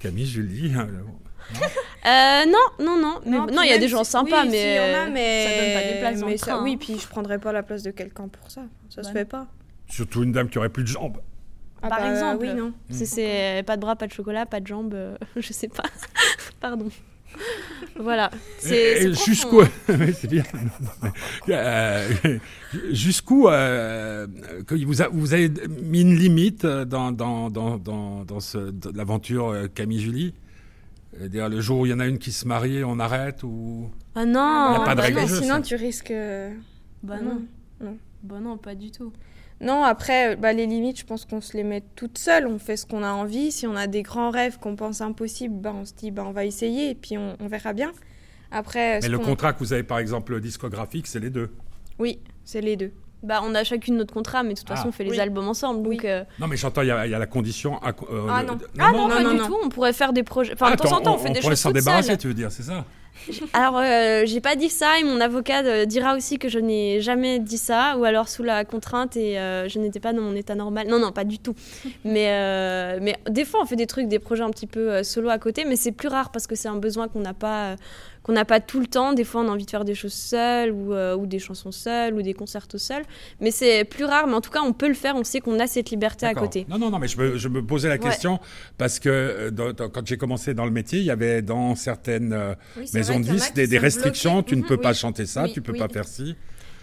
Camille, 0.00 0.26
Julie. 0.26 0.72
Euh, 2.06 2.44
non, 2.46 2.58
non, 2.84 2.98
non. 3.00 3.20
Mais 3.26 3.36
Non, 3.38 3.46
non, 3.46 3.62
il 3.62 3.70
y 3.70 3.74
a 3.74 3.78
des 3.78 3.88
gens 3.88 4.04
si- 4.04 4.12
sympas, 4.12 4.44
oui, 4.44 4.48
mais, 4.52 4.56
si, 4.58 4.68
il 4.68 4.76
y 4.76 4.96
en 4.96 5.00
a, 5.02 5.08
mais 5.10 5.44
ça 5.44 5.50
donne 5.64 5.74
pas 5.82 5.92
des 5.92 6.00
places 6.00 6.24
mais 6.30 6.36
ça- 6.38 6.46
train. 6.52 6.62
Oui, 6.64 6.72
hein. 6.74 6.76
puis 6.80 6.98
je 6.98 7.08
prendrais 7.08 7.38
pas 7.38 7.52
la 7.52 7.62
place 7.62 7.82
de 7.82 7.90
quelqu'un 7.90 8.28
pour 8.28 8.50
ça. 8.50 8.62
Ça 8.88 9.02
se 9.02 9.08
Bah 9.08 9.12
fait 9.20 9.24
pas. 9.24 9.46
Surtout 9.88 10.22
une 10.22 10.32
dame 10.32 10.48
qui 10.48 10.58
aurait 10.58 10.68
plus 10.70 10.84
de 10.84 10.88
jambes. 10.88 11.18
Ah 11.84 11.88
Par 11.88 11.98
bah, 12.00 12.10
exemple. 12.12 12.38
Oui, 12.42 12.54
non. 12.54 12.72
C'est- 12.90 13.06
C'est 13.06 13.62
pas 13.66 13.76
de 13.76 13.80
bras, 13.80 13.96
pas 13.96 14.06
de 14.06 14.12
chocolat, 14.12 14.46
pas 14.46 14.60
de 14.60 14.66
jambes, 14.68 14.94
euh, 14.94 15.16
je 15.36 15.52
sais 15.52 15.68
pas. 15.68 15.82
Pardon. 16.62 16.88
voilà. 18.00 18.30
Et- 18.32 18.38
C'est 18.58 18.74
et 18.76 18.96
c'est 18.96 19.10
profond, 19.10 19.24
jusqu'où 19.24 19.60
hein. 19.62 19.68
Oui, 20.00 20.14
c'est 20.18 20.28
bien. 20.28 20.44
Euh, 21.48 22.08
jusqu'où 22.90 23.48
euh, 23.48 24.26
que 24.66 24.74
vous, 24.84 25.02
a- 25.02 25.08
vous 25.08 25.34
avez 25.34 25.50
mis 25.82 26.02
une 26.02 26.14
limite 26.14 26.64
dans, 26.66 27.12
dans, 27.12 27.50
dans, 27.50 27.78
dans, 27.78 28.24
dans 28.24 28.40
ce- 28.40 28.70
dans 28.70 28.90
l'aventure 28.94 29.48
euh, 29.48 29.66
Camille 29.66 30.00
Julie? 30.00 30.34
C'est-à-dire 31.18 31.48
le 31.50 31.60
jour 31.60 31.80
où 31.80 31.86
il 31.86 31.90
y 31.90 31.92
en 31.92 32.00
a 32.00 32.06
une 32.06 32.18
qui 32.18 32.32
se 32.32 32.46
marie, 32.48 32.84
on 32.84 32.98
arrête 32.98 33.42
ou 33.42 33.90
Ah 34.14 34.24
non, 34.24 34.40
a 34.40 34.82
pas 34.84 34.92
de 34.92 34.96
bah 34.96 35.02
règle 35.02 35.18
non. 35.20 35.24
du 35.24 35.30
jeu, 35.30 35.36
Sinon, 35.42 35.56
ça. 35.56 35.60
tu 35.62 35.74
risques. 35.76 36.10
euh, 36.10 36.52
Bah 37.02 37.18
non. 37.22 37.42
Non. 37.80 37.98
Bah 38.22 38.40
non, 38.40 38.56
pas 38.56 38.74
du 38.74 38.90
tout. 38.90 39.12
Non, 39.60 39.84
après, 39.84 40.34
bah, 40.36 40.52
les 40.52 40.66
limites, 40.66 40.98
je 40.98 41.04
pense 41.04 41.24
qu'on 41.24 41.40
se 41.40 41.56
les 41.56 41.62
met 41.62 41.82
toutes 41.94 42.18
seules. 42.18 42.46
On 42.48 42.58
fait 42.58 42.76
ce 42.76 42.84
qu'on 42.86 43.02
a 43.04 43.12
envie. 43.12 43.52
Si 43.52 43.66
on 43.66 43.76
a 43.76 43.86
des 43.86 44.02
grands 44.02 44.30
rêves 44.30 44.58
qu'on 44.58 44.74
pense 44.74 45.00
impossibles, 45.00 45.54
bah, 45.54 45.72
on 45.74 45.84
se 45.84 45.92
dit 45.94 46.10
bah, 46.10 46.24
on 46.26 46.32
va 46.32 46.44
essayer 46.44 46.90
et 46.90 46.94
puis 46.94 47.16
on, 47.18 47.36
on 47.40 47.46
verra 47.46 47.72
bien. 47.72 47.92
Après, 48.50 49.00
Mais 49.00 49.08
le 49.08 49.18
contrat 49.18 49.52
que 49.52 49.60
vous 49.60 49.72
avez, 49.72 49.82
par 49.84 49.98
exemple, 49.98 50.38
discographique, 50.40 51.06
c'est 51.06 51.20
les 51.20 51.30
deux. 51.30 51.50
Oui, 51.98 52.18
c'est 52.44 52.60
les 52.60 52.76
deux. 52.76 52.92
Bah, 53.22 53.40
on 53.44 53.54
a 53.54 53.62
chacune 53.62 53.96
notre 53.96 54.12
contrat, 54.12 54.42
mais 54.42 54.54
de 54.54 54.58
toute 54.58 54.68
façon, 54.68 54.82
Ah. 54.86 54.88
on 54.88 54.92
fait 54.92 55.04
les 55.04 55.20
albums 55.20 55.46
ensemble. 55.46 55.82
Donc, 55.84 55.90
Oui. 55.90 56.00
euh, 56.04 56.24
Non, 56.40 56.48
mais 56.48 56.56
j'entends, 56.56 56.82
il 56.82 56.86
y, 56.86 56.88
y 56.88 56.90
a 56.90 57.06
la 57.18 57.26
condition. 57.26 57.78
à- 57.80 57.90
euh, 58.10 58.26
Ah 58.28 58.42
le- 58.42 58.48
non. 58.48 58.58
Ah 58.80 58.90
non, 58.90 58.98
non, 59.02 59.08
pas 59.08 59.22
non, 59.22 59.30
du 59.30 59.36
non. 59.38 59.46
tout. 59.46 59.56
On 59.64 59.68
pourrait 59.68 59.92
faire 59.92 60.12
des 60.12 60.24
projets. 60.24 60.54
Enfin, 60.54 60.72
de 60.72 60.76
temps 60.76 60.84
en 60.84 60.96
attends, 60.96 61.02
temps, 61.02 61.14
on, 61.14 61.18
fait 61.18 61.30
des 61.30 61.40
pourrait 61.40 61.52
choses 61.52 61.60
s'en 61.60 61.68
toutes 61.70 61.78
débarrasser, 61.78 62.08
seules. 62.08 62.18
tu 62.18 62.26
veux 62.28 62.34
dire, 62.34 62.50
c'est 62.50 62.64
ça? 62.64 62.84
Alors, 63.52 63.78
euh, 63.78 64.22
j'ai 64.26 64.40
pas 64.40 64.56
dit 64.56 64.68
ça 64.68 64.98
et 64.98 65.04
mon 65.04 65.20
avocat 65.20 65.62
euh, 65.64 65.84
dira 65.84 66.16
aussi 66.16 66.38
que 66.38 66.48
je 66.48 66.58
n'ai 66.58 67.00
jamais 67.00 67.38
dit 67.38 67.58
ça, 67.58 67.96
ou 67.98 68.04
alors 68.04 68.28
sous 68.28 68.42
la 68.42 68.64
contrainte 68.64 69.16
et 69.16 69.38
euh, 69.38 69.68
je 69.68 69.78
n'étais 69.78 70.00
pas 70.00 70.12
dans 70.12 70.22
mon 70.22 70.34
état 70.34 70.54
normal. 70.54 70.88
Non, 70.88 70.98
non, 70.98 71.12
pas 71.12 71.24
du 71.24 71.38
tout. 71.38 71.54
Mais, 72.04 72.26
euh, 72.30 72.98
mais 73.00 73.16
des 73.30 73.44
fois, 73.44 73.60
on 73.62 73.66
fait 73.66 73.76
des 73.76 73.86
trucs, 73.86 74.08
des 74.08 74.18
projets 74.18 74.42
un 74.42 74.50
petit 74.50 74.66
peu 74.66 75.02
solo 75.02 75.28
à 75.30 75.38
côté, 75.38 75.64
mais 75.64 75.76
c'est 75.76 75.92
plus 75.92 76.08
rare 76.08 76.30
parce 76.30 76.46
que 76.46 76.54
c'est 76.56 76.68
un 76.68 76.76
besoin 76.76 77.08
qu'on 77.08 77.20
n'a 77.20 77.34
pas, 77.34 77.76
qu'on 78.22 78.32
n'a 78.32 78.44
pas 78.44 78.60
tout 78.60 78.80
le 78.80 78.86
temps. 78.86 79.12
Des 79.12 79.24
fois, 79.24 79.42
on 79.42 79.48
a 79.48 79.50
envie 79.52 79.64
de 79.64 79.70
faire 79.70 79.84
des 79.84 79.94
choses 79.94 80.12
seules 80.12 80.70
ou, 80.72 80.92
ou 80.94 81.26
des 81.26 81.38
chansons 81.38 81.70
seules 81.72 82.14
ou 82.14 82.22
des 82.22 82.34
concertos 82.34 82.78
seuls. 82.78 83.04
Mais 83.40 83.50
c'est 83.50 83.84
plus 83.84 84.04
rare, 84.04 84.26
mais 84.26 84.34
en 84.34 84.40
tout 84.40 84.50
cas, 84.50 84.60
on 84.64 84.72
peut 84.72 84.88
le 84.88 84.94
faire. 84.94 85.14
On 85.16 85.24
sait 85.24 85.40
qu'on 85.40 85.58
a 85.60 85.66
cette 85.66 85.90
liberté 85.90 86.26
à 86.26 86.34
côté. 86.34 86.66
Non, 86.68 86.78
non, 86.78 86.90
non, 86.90 86.98
mais 86.98 87.08
je 87.08 87.18
me, 87.18 87.36
je 87.36 87.48
me 87.48 87.64
posais 87.64 87.88
la 87.88 87.94
Ouais. 87.94 88.00
question 88.00 88.40
parce 88.78 88.98
que 88.98 89.50
dans- 89.50 89.72
dans- 89.72 89.88
quand 89.88 90.06
j'ai 90.06 90.16
commencé 90.16 90.54
dans 90.54 90.64
le 90.64 90.70
métier, 90.72 90.98
il 90.98 91.04
y 91.04 91.10
avait 91.10 91.42
dans 91.42 91.74
certaines 91.76 92.56
Oui, 92.76 92.86
vrai 93.02 93.18
de 93.20 93.24
qui 93.24 93.52
des, 93.54 93.66
des 93.66 93.78
restrictions. 93.78 94.34
bloqués. 94.34 94.48
Tu 94.50 94.56
ne 94.56 94.60
Mhm, 94.62 94.66
peux 94.68 94.74
oui. 94.76 94.82
pas 94.82 94.94
chanter 94.94 95.26
ça, 95.26 95.44
Oui, 95.44 95.52
tu 95.52 95.62
peux 95.62 95.72
oui. 95.72 95.78
pas 95.78 95.88
faire 95.88 96.06
ci. 96.06 96.36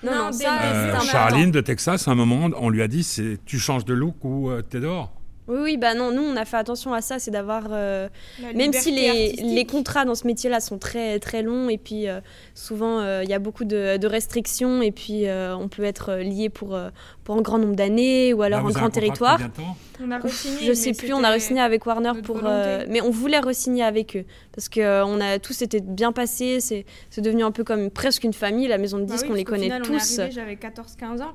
Non, 0.03 0.31
ça, 0.31 0.59
Euh. 0.63 0.99
Charline 1.01 1.51
de 1.51 1.61
Texas, 1.61 2.07
à 2.07 2.11
un 2.11 2.15
moment, 2.15 2.49
on 2.57 2.69
lui 2.69 2.81
a 2.81 2.87
dit 2.87 3.03
c'est 3.03 3.37
tu 3.45 3.59
changes 3.59 3.83
de 3.85 3.93
look 3.93 4.15
ou 4.23 4.49
euh, 4.49 4.61
t'es 4.61 4.79
dehors. 4.79 5.13
Oui, 5.49 5.57
oui, 5.61 5.77
bah 5.77 5.95
non, 5.95 6.11
nous, 6.11 6.21
on 6.21 6.35
a 6.37 6.45
fait 6.45 6.57
attention 6.57 6.93
à 6.93 7.01
ça, 7.01 7.19
c'est 7.19 7.31
d'avoir. 7.31 7.65
euh, 7.71 8.07
Même 8.55 8.71
si 8.71 8.91
les, 8.91 9.33
les 9.55 9.65
contrats 9.65 10.05
dans 10.05 10.15
ce 10.15 10.25
métier-là 10.27 10.59
sont 10.59 10.77
très, 10.77 11.19
très 11.19 11.41
longs 11.41 11.67
et 11.69 11.77
puis 11.77 12.07
euh, 12.07 12.21
souvent 12.53 12.99
euh, 12.99 13.23
il 13.23 13.29
y 13.29 13.33
a 13.33 13.39
beaucoup 13.39 13.65
de, 13.65 13.97
de 13.97 14.07
restrictions 14.07 14.81
et 14.81 14.91
puis 14.91 15.27
euh, 15.27 15.55
on 15.57 15.67
peut 15.67 15.83
être 15.83 16.13
lié 16.15 16.49
pour, 16.49 16.79
pour 17.23 17.35
un 17.35 17.41
grand 17.41 17.57
nombre 17.57 17.75
d'années 17.75 18.31
ou 18.33 18.41
alors 18.43 18.61
Là, 18.61 18.67
un 18.67 18.71
grand 18.71 18.89
territoire. 18.89 19.39
On 20.01 20.11
a 20.11 20.17
Ouf, 20.19 20.23
re-signé, 20.31 20.65
je 20.67 20.73
sais 20.73 20.93
plus, 20.93 21.11
on 21.13 21.23
a 21.23 21.33
re-signé 21.35 21.59
avec 21.61 21.85
Warner 21.85 22.13
pour. 22.23 22.39
euh, 22.45 22.85
mais 22.87 23.01
on 23.01 23.09
voulait 23.09 23.39
re-signer 23.39 23.83
avec 23.83 24.15
eux 24.15 24.25
parce 24.53 24.69
que 24.69 24.79
euh, 24.79 25.05
on 25.05 25.19
a 25.19 25.39
tout 25.39 25.51
s'était 25.53 25.81
bien 25.81 26.11
passé. 26.13 26.59
C'est 26.61 26.85
c'est 27.09 27.21
devenu 27.21 27.43
un 27.43 27.51
peu 27.51 27.63
comme 27.65 27.89
presque 27.89 28.23
une 28.23 28.33
famille, 28.33 28.67
la 28.67 28.77
maison 28.77 28.97
de 28.99 29.03
Bah 29.05 29.13
disques, 29.13 29.25
oui, 29.25 29.31
on 29.31 29.35
les 29.35 29.43
connaît 29.43 29.63
final, 29.63 29.81
on 29.81 29.85
est 29.85 29.97
tous. 29.97 30.19
arrivé, 30.19 30.31
J'avais 30.33 30.55
14-15 30.55 31.21
ans. 31.23 31.31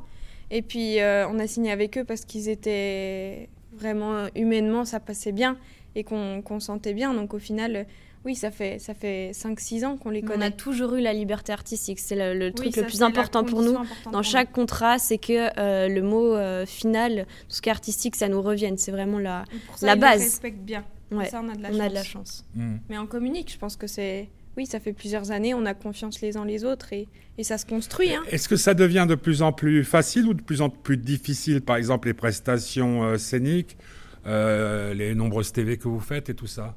Et 0.50 0.62
puis, 0.62 1.00
euh, 1.00 1.26
on 1.28 1.38
a 1.40 1.46
signé 1.46 1.72
avec 1.72 1.98
eux 1.98 2.04
parce 2.04 2.24
qu'ils 2.24 2.48
étaient 2.48 3.48
vraiment 3.76 4.14
euh, 4.14 4.28
humainement, 4.34 4.84
ça 4.84 5.00
passait 5.00 5.32
bien 5.32 5.56
et 5.94 6.02
qu'on 6.04 6.42
sentait 6.60 6.94
bien. 6.94 7.14
Donc, 7.14 7.34
au 7.34 7.38
final, 7.38 7.76
euh, 7.76 7.84
oui, 8.24 8.34
ça 8.34 8.50
fait, 8.50 8.78
ça 8.78 8.94
fait 8.94 9.30
5-6 9.32 9.84
ans 9.84 9.96
qu'on 9.96 10.10
les 10.10 10.22
on 10.24 10.26
a 10.26 10.30
connaît. 10.32 10.50
toujours 10.50 10.94
eu 10.94 11.00
la 11.00 11.12
liberté 11.12 11.52
artistique. 11.52 11.98
C'est 12.00 12.16
le, 12.16 12.36
le 12.38 12.46
Oui, 12.46 12.52
truc 12.54 12.76
le 12.76 12.82
plus 12.84 13.02
important 13.02 13.44
pour 13.44 13.62
nous. 13.62 13.74
Dans 13.74 13.84
pour 14.12 14.24
chaque 14.24 14.50
contrat, 14.50 14.98
c'est 14.98 15.18
que 15.18 15.50
euh, 15.60 15.88
le 15.88 16.02
mot 16.02 16.34
euh, 16.34 16.64
final, 16.66 17.26
tout 17.48 17.54
ce 17.56 17.62
qui 17.62 17.68
est 17.68 17.72
artistique, 17.72 18.16
ça 18.16 18.28
nous 18.28 18.40
revienne. 18.42 18.78
C'est 18.78 18.92
vraiment 18.92 19.18
la, 19.18 19.44
pour 19.66 19.78
ça, 19.78 19.86
la 19.86 19.96
base. 19.96 20.20
respectent 20.22 20.64
bien. 20.64 20.84
Ouais, 21.12 21.26
Ça, 21.26 21.42
on 21.44 21.48
a 21.50 21.54
de 21.54 21.62
la 21.62 21.68
on 21.70 21.74
a 21.74 21.82
chance. 21.82 21.88
de 21.90 21.94
la 21.94 22.02
chance. 22.02 22.44
Hmm. 22.56 22.76
Mais 22.88 22.98
on 22.98 23.06
communique, 23.06 23.52
je 23.52 23.58
pense 23.58 23.76
que 23.76 23.86
c'est... 23.86 24.28
Oui, 24.56 24.66
ça 24.66 24.78
fait 24.78 24.92
plusieurs 24.92 25.30
années, 25.30 25.52
on 25.54 25.66
a 25.66 25.74
confiance 25.74 26.20
les 26.20 26.36
uns 26.36 26.44
les 26.44 26.64
autres 26.64 26.92
et, 26.92 27.08
ça 27.42 27.58
se 27.58 27.66
construit. 27.66 28.14
Hein. 28.14 28.22
Est-ce 28.30 28.48
que 28.48 28.56
ça 28.56 28.74
devient 28.74 29.06
de 29.08 29.16
plus 29.16 29.42
en 29.42 29.52
plus 29.52 29.84
facile 29.84 30.26
ou 30.26 30.34
de 30.34 30.42
plus 30.42 30.60
en 30.60 30.70
plus 30.70 30.96
difficile, 30.96 31.60
par 31.60 31.76
exemple 31.76 32.06
les 32.06 32.14
prestations 32.14 33.02
euh, 33.02 33.18
scéniques, 33.18 33.76
euh, 34.26 34.94
les 34.94 35.14
nombreuses 35.16 35.52
TV 35.52 35.76
que 35.76 35.88
vous 35.88 36.00
faites 36.00 36.30
et 36.30 36.34
tout 36.34 36.46
ça? 36.46 36.76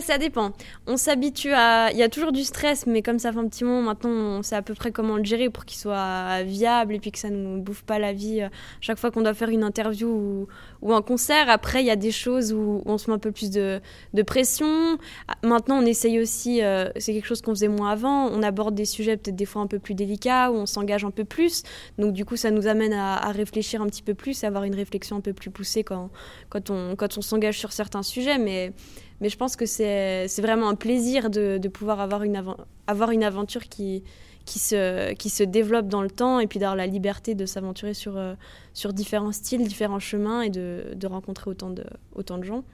Ça 0.00 0.18
dépend. 0.18 0.52
On 0.86 0.96
s'habitue 0.96 1.52
à. 1.52 1.90
Il 1.90 1.96
y 1.96 2.02
a 2.02 2.08
toujours 2.08 2.30
du 2.30 2.44
stress, 2.44 2.86
mais 2.86 3.02
comme 3.02 3.18
ça 3.18 3.32
fait 3.32 3.38
un 3.38 3.48
petit 3.48 3.64
moment 3.64 3.82
maintenant, 3.82 4.10
on 4.10 4.42
sait 4.42 4.54
à 4.54 4.62
peu 4.62 4.74
près 4.74 4.92
comment 4.92 5.16
le 5.16 5.24
gérer 5.24 5.50
pour 5.50 5.64
qu'il 5.64 5.78
soit 5.78 6.42
viable 6.42 6.94
et 6.94 7.00
puis 7.00 7.10
que 7.10 7.18
ça 7.18 7.30
nous 7.30 7.60
bouffe 7.62 7.82
pas 7.82 7.98
la 7.98 8.12
vie 8.12 8.42
euh, 8.42 8.48
chaque 8.80 8.98
fois 8.98 9.10
qu'on 9.10 9.22
doit 9.22 9.34
faire 9.34 9.48
une 9.48 9.64
interview 9.64 10.46
ou, 10.82 10.94
un 10.94 11.02
concert. 11.02 11.48
Après, 11.48 11.82
il 11.82 11.86
y 11.86 11.90
a 11.90 11.96
des 11.96 12.10
choses 12.12 12.52
où 12.52 12.82
on 12.86 12.98
se 12.98 13.10
met 13.10 13.14
un 13.16 13.18
peu 13.18 13.32
plus 13.32 13.50
de, 13.50 13.80
de 14.12 14.22
pression. 14.22 14.98
Ah, 15.26 15.34
Maintenant, 15.42 15.78
on 15.78 15.86
essaye 15.86 16.20
aussi. 16.20 16.62
euh, 16.62 16.90
c'est 16.96 17.12
quelque 17.14 17.26
chose 17.26 17.40
qu'on 17.40 17.54
faisait 17.54 17.68
moins 17.68 17.90
avant. 17.90 18.26
On 18.28 18.42
aborde 18.42 18.74
des 18.74 18.84
sujets 18.84 19.16
peut-être 19.16 19.36
des 19.36 19.46
fois 19.46 19.62
un 19.62 19.66
peu 19.66 19.78
plus 19.78 19.94
délicats 19.94 20.50
où 20.50 20.54
on 20.54 20.66
s'engage 20.66 21.04
un 21.04 21.10
peu 21.10 21.24
plus. 21.24 21.62
Donc, 21.98 22.12
du 22.12 22.24
coup, 22.24 22.36
ça 22.36 22.50
nous 22.50 22.66
amène 22.66 22.92
à, 22.92 23.16
à 23.16 23.32
réfléchir 23.32 23.80
un 23.82 23.86
petit 23.86 24.02
peu 24.02 24.14
plus, 24.14 24.44
à 24.44 24.48
avoir 24.48 24.64
une 24.64 24.74
réflexion 24.74 25.16
un 25.16 25.20
peu 25.20 25.32
plus 25.32 25.50
poussée 25.50 25.82
quand, 25.84 26.10
quand 26.50 26.70
on, 26.70 26.94
quand 26.96 27.16
on 27.18 27.22
s'engage 27.22 27.58
sur 27.58 27.72
certains 27.72 28.02
sujets. 28.02 28.38
Mais. 28.38 28.72
Mais 29.20 29.28
je 29.28 29.36
pense 29.36 29.56
que 29.56 29.66
c'est 29.66 30.26
vraiment 30.40 30.68
un 30.68 30.74
plaisir 30.74 31.30
de, 31.30 31.58
de 31.58 31.68
pouvoir 31.68 32.00
avoir 32.00 32.22
une, 32.24 32.42
avoir 32.86 33.10
une 33.10 33.22
aventure 33.24 33.62
qui, 33.64 34.02
qui, 34.44 34.58
se, 34.58 35.12
qui 35.14 35.30
se 35.30 35.42
développe 35.44 35.88
dans 35.88 36.02
le 36.02 36.10
temps 36.10 36.40
et 36.40 36.46
puis 36.46 36.58
d'avoir 36.58 36.76
la 36.76 36.86
liberté 36.86 37.34
de 37.34 37.46
s'aventurer 37.46 37.94
sur, 37.94 38.16
euh, 38.16 38.34
sur 38.72 38.92
différents 38.92 39.32
styles, 39.32 39.66
différents 39.66 40.00
chemins 40.00 40.42
et 40.42 40.50
de, 40.50 40.92
de 40.94 41.06
rencontrer 41.06 41.50
autant 41.50 41.70
de, 41.70 41.84
autant 42.14 42.38
de 42.38 42.44
gens. 42.44 42.64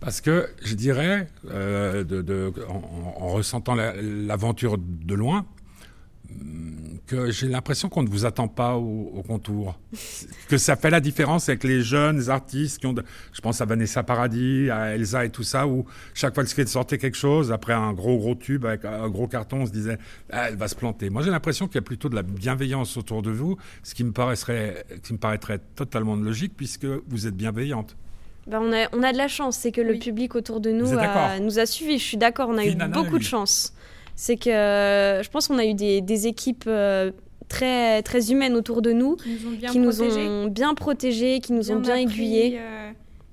Parce 0.00 0.20
que 0.20 0.48
je 0.64 0.74
dirais, 0.74 1.28
euh, 1.50 2.02
de, 2.02 2.52
en, 2.68 3.22
en 3.24 3.28
ressentant 3.28 3.74
la- 3.76 3.94
l'aventure 4.02 4.76
de 4.78 5.14
loin, 5.14 5.46
que 7.06 7.30
j'ai 7.30 7.48
l'impression 7.48 7.88
qu'on 7.88 8.02
ne 8.02 8.08
vous 8.08 8.24
attend 8.24 8.48
pas 8.48 8.76
au, 8.76 9.12
au 9.14 9.22
contour. 9.22 9.78
que 10.48 10.56
ça 10.56 10.76
fait 10.76 10.88
la 10.90 11.00
différence 11.00 11.48
avec 11.48 11.64
les 11.64 11.82
jeunes 11.82 12.30
artistes 12.30 12.78
qui 12.78 12.86
ont, 12.86 12.92
de- 12.92 13.04
je 13.32 13.40
pense 13.40 13.60
à 13.60 13.64
Vanessa 13.64 14.02
Paradis, 14.02 14.70
à 14.70 14.94
Elsa 14.94 15.24
et 15.24 15.30
tout 15.30 15.42
ça, 15.42 15.66
où 15.66 15.84
chaque 16.14 16.34
fois 16.34 16.44
qu'ils 16.44 16.68
sortait 16.68 16.98
quelque 16.98 17.16
chose, 17.16 17.52
après 17.52 17.72
un 17.72 17.92
gros 17.92 18.16
gros 18.18 18.34
tube 18.34 18.64
avec 18.64 18.84
un 18.84 19.08
gros 19.08 19.26
carton, 19.28 19.62
on 19.62 19.66
se 19.66 19.72
disait, 19.72 19.98
Ah, 20.30 20.48
elle 20.48 20.56
va 20.56 20.68
se 20.68 20.74
planter. 20.76 21.10
Moi, 21.10 21.22
j'ai 21.22 21.30
l'impression 21.30 21.66
qu'il 21.66 21.74
y 21.76 21.78
a 21.78 21.82
plutôt 21.82 22.08
de 22.08 22.14
la 22.14 22.22
bienveillance 22.22 22.96
autour 22.96 23.22
de 23.22 23.30
vous, 23.30 23.56
ce 23.82 23.94
qui 23.94 24.04
me 24.04 24.12
paraîtrait, 24.12 24.84
qui 25.02 25.12
me 25.12 25.18
paraîtrait 25.18 25.60
totalement 25.74 26.16
logique 26.16 26.52
puisque 26.56 26.86
vous 27.08 27.26
êtes 27.26 27.36
bienveillante. 27.36 27.96
Ben, 28.46 28.58
on, 28.60 28.72
a, 28.72 28.88
on 28.92 29.02
a 29.04 29.12
de 29.12 29.18
la 29.18 29.28
chance, 29.28 29.56
c'est 29.58 29.70
que 29.70 29.80
le 29.80 29.98
public 29.98 30.34
autour 30.34 30.60
de 30.60 30.70
nous 30.72 30.86
a- 30.98 31.38
nous 31.40 31.58
a 31.58 31.66
suivis. 31.66 31.98
Je 31.98 32.04
suis 32.04 32.16
d'accord, 32.16 32.48
on 32.48 32.58
a 32.58 32.64
eu 32.66 32.74
beaucoup 32.88 33.18
de 33.18 33.22
chance. 33.24 33.72
C'est 34.24 34.36
que 34.36 34.50
euh, 34.50 35.20
je 35.24 35.28
pense 35.30 35.48
qu'on 35.48 35.58
a 35.58 35.64
eu 35.66 35.74
des, 35.74 36.00
des 36.00 36.28
équipes 36.28 36.66
euh, 36.68 37.10
très, 37.48 38.02
très 38.04 38.30
humaines 38.30 38.54
autour 38.54 38.80
de 38.80 38.92
nous, 38.92 39.16
Qui 39.16 39.30
nous 39.34 39.48
ont 39.48 39.56
bien 39.56 39.70
qui 39.72 39.78
nous 39.80 39.90
protégés. 39.90 40.28
ont 40.28 40.46
bien 40.46 40.74
protégés, 40.74 41.40
qui 41.40 41.52
nous 41.52 41.72
ont 41.72 41.80
bien 41.80 41.96
aiguillés. 41.96 42.56
euh, 42.60 42.90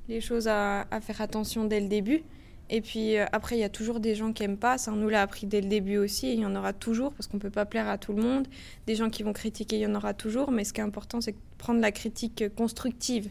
les 0.08 0.20
choses 0.20 0.48
à, 0.48 0.88
à 0.90 1.00
faire 1.00 1.22
attention 1.22 1.66
dès 1.66 1.80
le 1.80 1.88
début. 1.88 2.24
Et 2.72 2.82
puis 2.82 3.18
euh, 3.20 3.26
après, 3.32 3.56
il 3.56 3.60
y 3.60 3.64
a 3.64 3.70
toujours 3.70 4.00
des 4.00 4.16
gens 4.16 4.34
qui 4.34 4.42
aiment 4.44 4.58
pas. 4.58 4.80
Ça, 4.80 4.92
on 4.92 4.96
nous 4.96 5.10
l'a 5.10 5.22
appris 5.22 5.46
dès 5.46 5.62
le 5.62 5.68
début 5.68 5.98
aussi. 5.98 6.26
Et 6.28 6.34
il 6.34 6.40
y 6.40 6.46
en 6.48 6.56
aura 6.56 6.74
toujours 6.74 7.14
parce 7.14 7.28
qu'on 7.28 7.38
peut 7.38 7.52
pas 7.52 7.66
plaire 7.66 7.88
à 7.88 8.00
tout 8.00 8.14
le 8.14 8.24
monde. 8.24 8.48
Des 8.88 8.96
gens 8.96 9.12
qui 9.12 9.22
vont 9.22 9.34
critiquer, 9.34 9.76
il 9.76 9.82
y 9.82 9.86
en 9.86 9.94
aura 9.94 10.16
toujours. 10.16 10.50
Mais 10.52 10.64
ce 10.64 10.74
qui 10.74 10.82
est 10.82 10.84
important, 10.84 11.22
c'est 11.22 11.34
de 11.34 11.38
prendre 11.60 11.82
la 11.82 11.92
critique 11.92 12.44
constructive. 12.56 13.30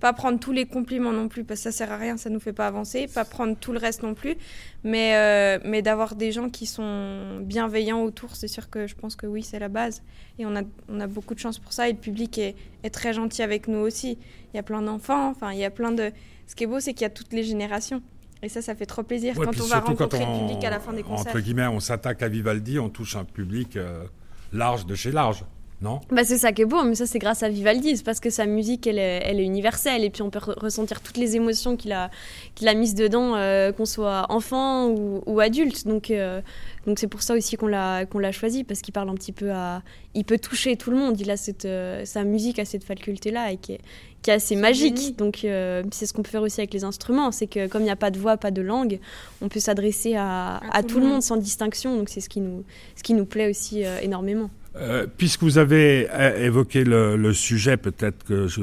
Pas 0.00 0.12
prendre 0.12 0.38
tous 0.38 0.52
les 0.52 0.64
compliments 0.66 1.12
non 1.12 1.26
plus 1.28 1.42
parce 1.44 1.60
que 1.60 1.64
ça 1.64 1.72
sert 1.72 1.90
à 1.92 1.96
rien, 1.96 2.16
ça 2.16 2.30
nous 2.30 2.38
fait 2.38 2.52
pas 2.52 2.66
avancer. 2.68 3.08
Pas 3.12 3.24
prendre 3.24 3.56
tout 3.56 3.72
le 3.72 3.78
reste 3.78 4.02
non 4.04 4.14
plus. 4.14 4.36
Mais, 4.84 5.16
euh, 5.16 5.58
mais 5.64 5.82
d'avoir 5.82 6.14
des 6.14 6.30
gens 6.30 6.50
qui 6.50 6.66
sont 6.66 7.40
bienveillants 7.42 8.02
autour, 8.02 8.36
c'est 8.36 8.46
sûr 8.48 8.70
que 8.70 8.86
je 8.86 8.94
pense 8.94 9.16
que 9.16 9.26
oui, 9.26 9.42
c'est 9.42 9.58
la 9.58 9.68
base. 9.68 10.02
Et 10.38 10.46
on 10.46 10.54
a, 10.54 10.62
on 10.88 11.00
a 11.00 11.06
beaucoup 11.08 11.34
de 11.34 11.40
chance 11.40 11.58
pour 11.58 11.72
ça. 11.72 11.88
Et 11.88 11.92
le 11.92 11.98
public 11.98 12.38
est, 12.38 12.54
est 12.84 12.90
très 12.90 13.12
gentil 13.12 13.42
avec 13.42 13.66
nous 13.66 13.78
aussi. 13.80 14.18
Il 14.52 14.56
y 14.56 14.60
a 14.60 14.62
plein 14.62 14.82
d'enfants. 14.82 15.30
Enfin, 15.30 15.52
il 15.52 15.58
y 15.58 15.64
a 15.64 15.70
plein 15.70 15.90
de. 15.90 16.12
Ce 16.46 16.54
qui 16.54 16.64
est 16.64 16.68
beau, 16.68 16.78
c'est 16.80 16.92
qu'il 16.94 17.02
y 17.02 17.06
a 17.06 17.10
toutes 17.10 17.32
les 17.32 17.42
générations. 17.42 18.00
Et 18.40 18.48
ça, 18.48 18.62
ça 18.62 18.76
fait 18.76 18.86
trop 18.86 19.02
plaisir 19.02 19.36
Ouais, 19.36 19.46
quand 19.46 19.60
on 19.60 19.66
va 19.66 19.80
rencontrer 19.80 20.22
on- 20.24 20.42
le 20.42 20.46
public 20.46 20.64
à 20.64 20.70
la 20.70 20.78
fin 20.78 20.92
des 20.92 21.02
concerts. 21.02 21.32
Entre 21.32 21.40
guillemets, 21.40 21.66
on 21.66 21.80
s'attaque 21.80 22.22
à 22.22 22.28
Vivaldi, 22.28 22.78
on 22.78 22.88
touche 22.88 23.16
un 23.16 23.24
public 23.24 23.76
euh, 23.76 24.04
large 24.52 24.86
de 24.86 24.94
chez 24.94 25.10
large, 25.10 25.44
non 25.80 26.00
Bah, 26.10 26.24
c'est 26.24 26.38
ça 26.38 26.50
qui 26.52 26.62
est 26.62 26.64
beau, 26.64 26.82
mais 26.82 26.96
ça 26.96 27.06
c'est 27.06 27.20
grâce 27.20 27.42
à 27.44 27.48
Vivaldi, 27.48 27.96
c'est 27.96 28.04
parce 28.04 28.18
que 28.18 28.30
sa 28.30 28.46
musique 28.46 28.86
elle 28.86 28.98
est, 28.98 29.22
elle 29.24 29.38
est 29.38 29.44
universelle 29.44 30.02
et 30.02 30.10
puis 30.10 30.22
on 30.22 30.30
peut 30.30 30.40
re- 30.40 30.58
ressentir 30.58 31.00
toutes 31.00 31.16
les 31.18 31.36
émotions 31.36 31.76
qu'il 31.76 31.92
a, 31.92 32.10
qu'il 32.56 32.66
a 32.66 32.74
mises 32.74 32.94
dedans, 32.96 33.36
euh, 33.36 33.70
qu'on 33.70 33.84
soit 33.86 34.26
enfant 34.28 34.88
ou, 34.88 35.22
ou 35.26 35.38
adulte. 35.38 35.86
Donc 35.86 36.10
euh, 36.10 36.40
donc 36.86 36.98
c'est 36.98 37.06
pour 37.06 37.22
ça 37.22 37.34
aussi 37.34 37.56
qu'on 37.56 37.68
l'a 37.68 38.06
qu'on 38.06 38.18
l'a 38.18 38.32
choisi 38.32 38.64
parce 38.64 38.80
qu'il 38.80 38.92
parle 38.92 39.08
un 39.08 39.14
petit 39.14 39.30
peu 39.32 39.52
à, 39.52 39.82
il 40.14 40.24
peut 40.24 40.38
toucher 40.38 40.76
tout 40.76 40.90
le 40.90 40.96
monde. 40.96 41.20
Il 41.20 41.30
a 41.30 41.36
cette 41.36 41.64
euh, 41.64 42.04
sa 42.04 42.24
musique 42.24 42.58
a 42.58 42.64
cette 42.64 42.82
faculté 42.84 43.30
là 43.30 43.52
et 43.52 43.56
qui 43.56 43.74
est 43.74 43.80
qui 44.22 44.30
est 44.30 44.34
assez 44.34 44.56
magique. 44.56 44.96
génie. 44.96 45.12
Donc 45.12 45.44
euh, 45.44 45.84
c'est 45.92 46.06
ce 46.06 46.12
qu'on 46.12 46.22
peut 46.22 46.30
faire 46.30 46.42
aussi 46.42 46.60
avec 46.60 46.74
les 46.74 46.82
instruments, 46.82 47.30
c'est 47.30 47.46
que 47.46 47.68
comme 47.68 47.82
il 47.82 47.84
n'y 47.86 47.90
a 47.92 47.96
pas 47.96 48.10
de 48.10 48.18
voix, 48.18 48.36
pas 48.36 48.50
de 48.50 48.62
langue, 48.62 48.98
on 49.42 49.48
peut 49.48 49.60
s'adresser 49.60 50.16
à, 50.16 50.56
à 50.72 50.82
tout, 50.82 50.98
le 50.98 51.06
monde 51.06 51.22
sans 51.22 51.36
distinction. 51.36 51.96
Donc 51.96 52.08
c'est 52.08 52.20
ce 52.20 52.28
qui 52.28 52.40
nous 52.40 52.64
ce 52.96 53.04
qui 53.04 53.14
nous 53.14 53.26
plaît 53.26 53.48
aussi 53.48 53.84
euh, 53.84 54.00
énormément. 54.02 54.50
Euh, 54.78 55.06
Puisque 55.16 55.42
vous 55.42 55.58
avez 55.58 56.08
euh, 56.10 56.46
évoqué 56.46 56.84
le, 56.84 57.32
sujet, 57.32 57.76
peut-être 57.76 58.24
que 58.24 58.46
je, 58.46 58.60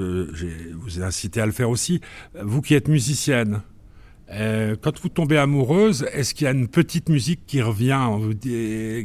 vous 0.74 1.00
ai 1.00 1.04
incité 1.04 1.42
à 1.42 1.46
le 1.46 1.52
faire 1.52 1.70
aussi, 1.70 2.02
vous 2.42 2.62
qui 2.62 2.74
êtes 2.76 2.88
musicienne, 2.88 3.62
Euh, 4.32 4.76
quand 4.82 5.00
vous 5.00 5.10
tombez 5.10 5.38
amoureuse, 5.38 6.04
est-ce 6.12 6.34
qu'il 6.34 6.46
y 6.46 6.48
a 6.48 6.52
une 6.52 6.68
petite 6.68 7.10
musique 7.10 7.42
qui 7.46 7.62
revient, 7.62 8.10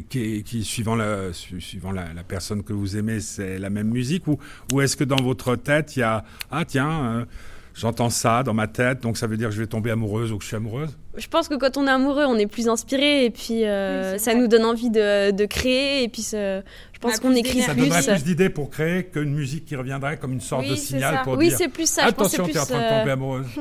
qui, 0.09 0.43
qui 0.43 0.63
suivant, 0.63 0.95
la, 0.95 1.31
suivant 1.31 1.91
la, 1.91 2.23
personne 2.27 2.63
que 2.63 2.73
vous 2.73 2.97
aimez, 2.97 3.19
c'est 3.19 3.59
la 3.59 3.69
même 3.69 3.89
musique, 3.89 4.23
ou, 4.27 4.81
est-ce 4.81 4.97
que 4.97 5.03
dans 5.03 5.21
votre 5.21 5.55
tête 5.55 5.95
il 5.95 5.99
y 5.99 6.03
a 6.03 6.25
ah 6.49 6.65
tiens 6.65 7.27
j'entends 7.73 8.09
ça 8.09 8.43
dans 8.43 8.53
ma 8.53 8.67
tête, 8.67 9.01
donc 9.01 9.17
ça 9.17 9.27
veut 9.27 9.37
dire 9.37 9.49
que 9.49 9.55
je 9.55 9.61
vais 9.61 9.67
tomber 9.67 9.91
amoureuse 9.91 10.31
ou 10.31 10.37
que 10.37 10.43
je 10.43 10.47
suis 10.47 10.55
amoureuse 10.55 10.97
Je 11.17 11.27
pense 11.27 11.47
que 11.47 11.55
quand 11.55 11.77
on 11.77 11.87
est 11.87 11.91
amoureux, 11.91 12.25
on 12.25 12.37
est 12.37 12.47
plus 12.47 12.67
inspiré 12.67 13.25
et 13.25 13.29
puis 13.29 13.65
euh, 13.65 14.17
ça 14.17 14.33
nous 14.33 14.47
donne 14.47 14.65
envie 14.65 14.89
de, 14.89 15.31
de 15.31 15.45
créer 15.45 16.03
et 16.03 16.07
puis 16.07 16.23
je 16.31 16.61
pense 16.99 17.19
qu'on 17.19 17.35
écrit 17.35 17.61
ça 17.61 17.73
plus. 17.73 17.89
Ça 17.89 18.01
donnerait 18.01 18.13
plus 18.15 18.23
d'idées 18.23 18.49
pour 18.49 18.69
créer 18.69 19.05
qu'une 19.05 19.33
musique 19.33 19.65
qui 19.65 19.75
reviendrait 19.75 20.17
comme 20.17 20.33
une 20.33 20.41
sorte 20.41 20.63
oui, 20.63 20.71
de 20.71 20.75
signal 20.75 21.21
pour 21.23 21.33
oui, 21.33 21.49
dire 21.49 21.57
c'est 21.57 21.67
plus 21.67 21.89
ça. 21.89 22.05
attention, 22.05 22.45
tu 22.45 22.51
es 22.51 22.59
en 22.59 22.65
train 22.65 22.81
de 22.81 22.99
tomber 22.99 23.11
amoureuse. 23.11 23.47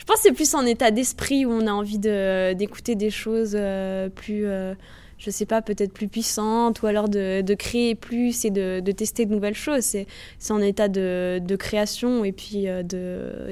Je 0.00 0.04
pense 0.04 0.16
que 0.16 0.22
c'est 0.22 0.32
plus 0.32 0.54
en 0.54 0.64
état 0.64 0.90
d'esprit 0.90 1.44
où 1.44 1.52
on 1.52 1.66
a 1.66 1.72
envie 1.72 1.98
d'écouter 1.98 2.94
des 2.94 3.10
choses 3.10 3.52
euh, 3.54 4.08
plus, 4.08 4.46
euh, 4.46 4.74
je 5.20 5.30
sais 5.30 5.44
pas, 5.44 5.60
peut-être 5.60 5.92
plus 5.92 6.08
puissantes 6.08 6.80
ou 6.82 6.86
alors 6.86 7.08
de, 7.08 7.42
de 7.42 7.54
créer 7.54 7.94
plus 7.94 8.44
et 8.46 8.50
de, 8.50 8.80
de, 8.80 8.92
tester 8.92 9.26
de 9.26 9.30
nouvelles 9.30 9.54
choses. 9.54 9.84
C'est 9.84 10.06
en 10.48 10.62
état 10.62 10.88
de, 10.88 11.40
de, 11.44 11.56
création 11.56 12.24
et 12.24 12.32
puis 12.32 12.64
euh, 12.66 12.82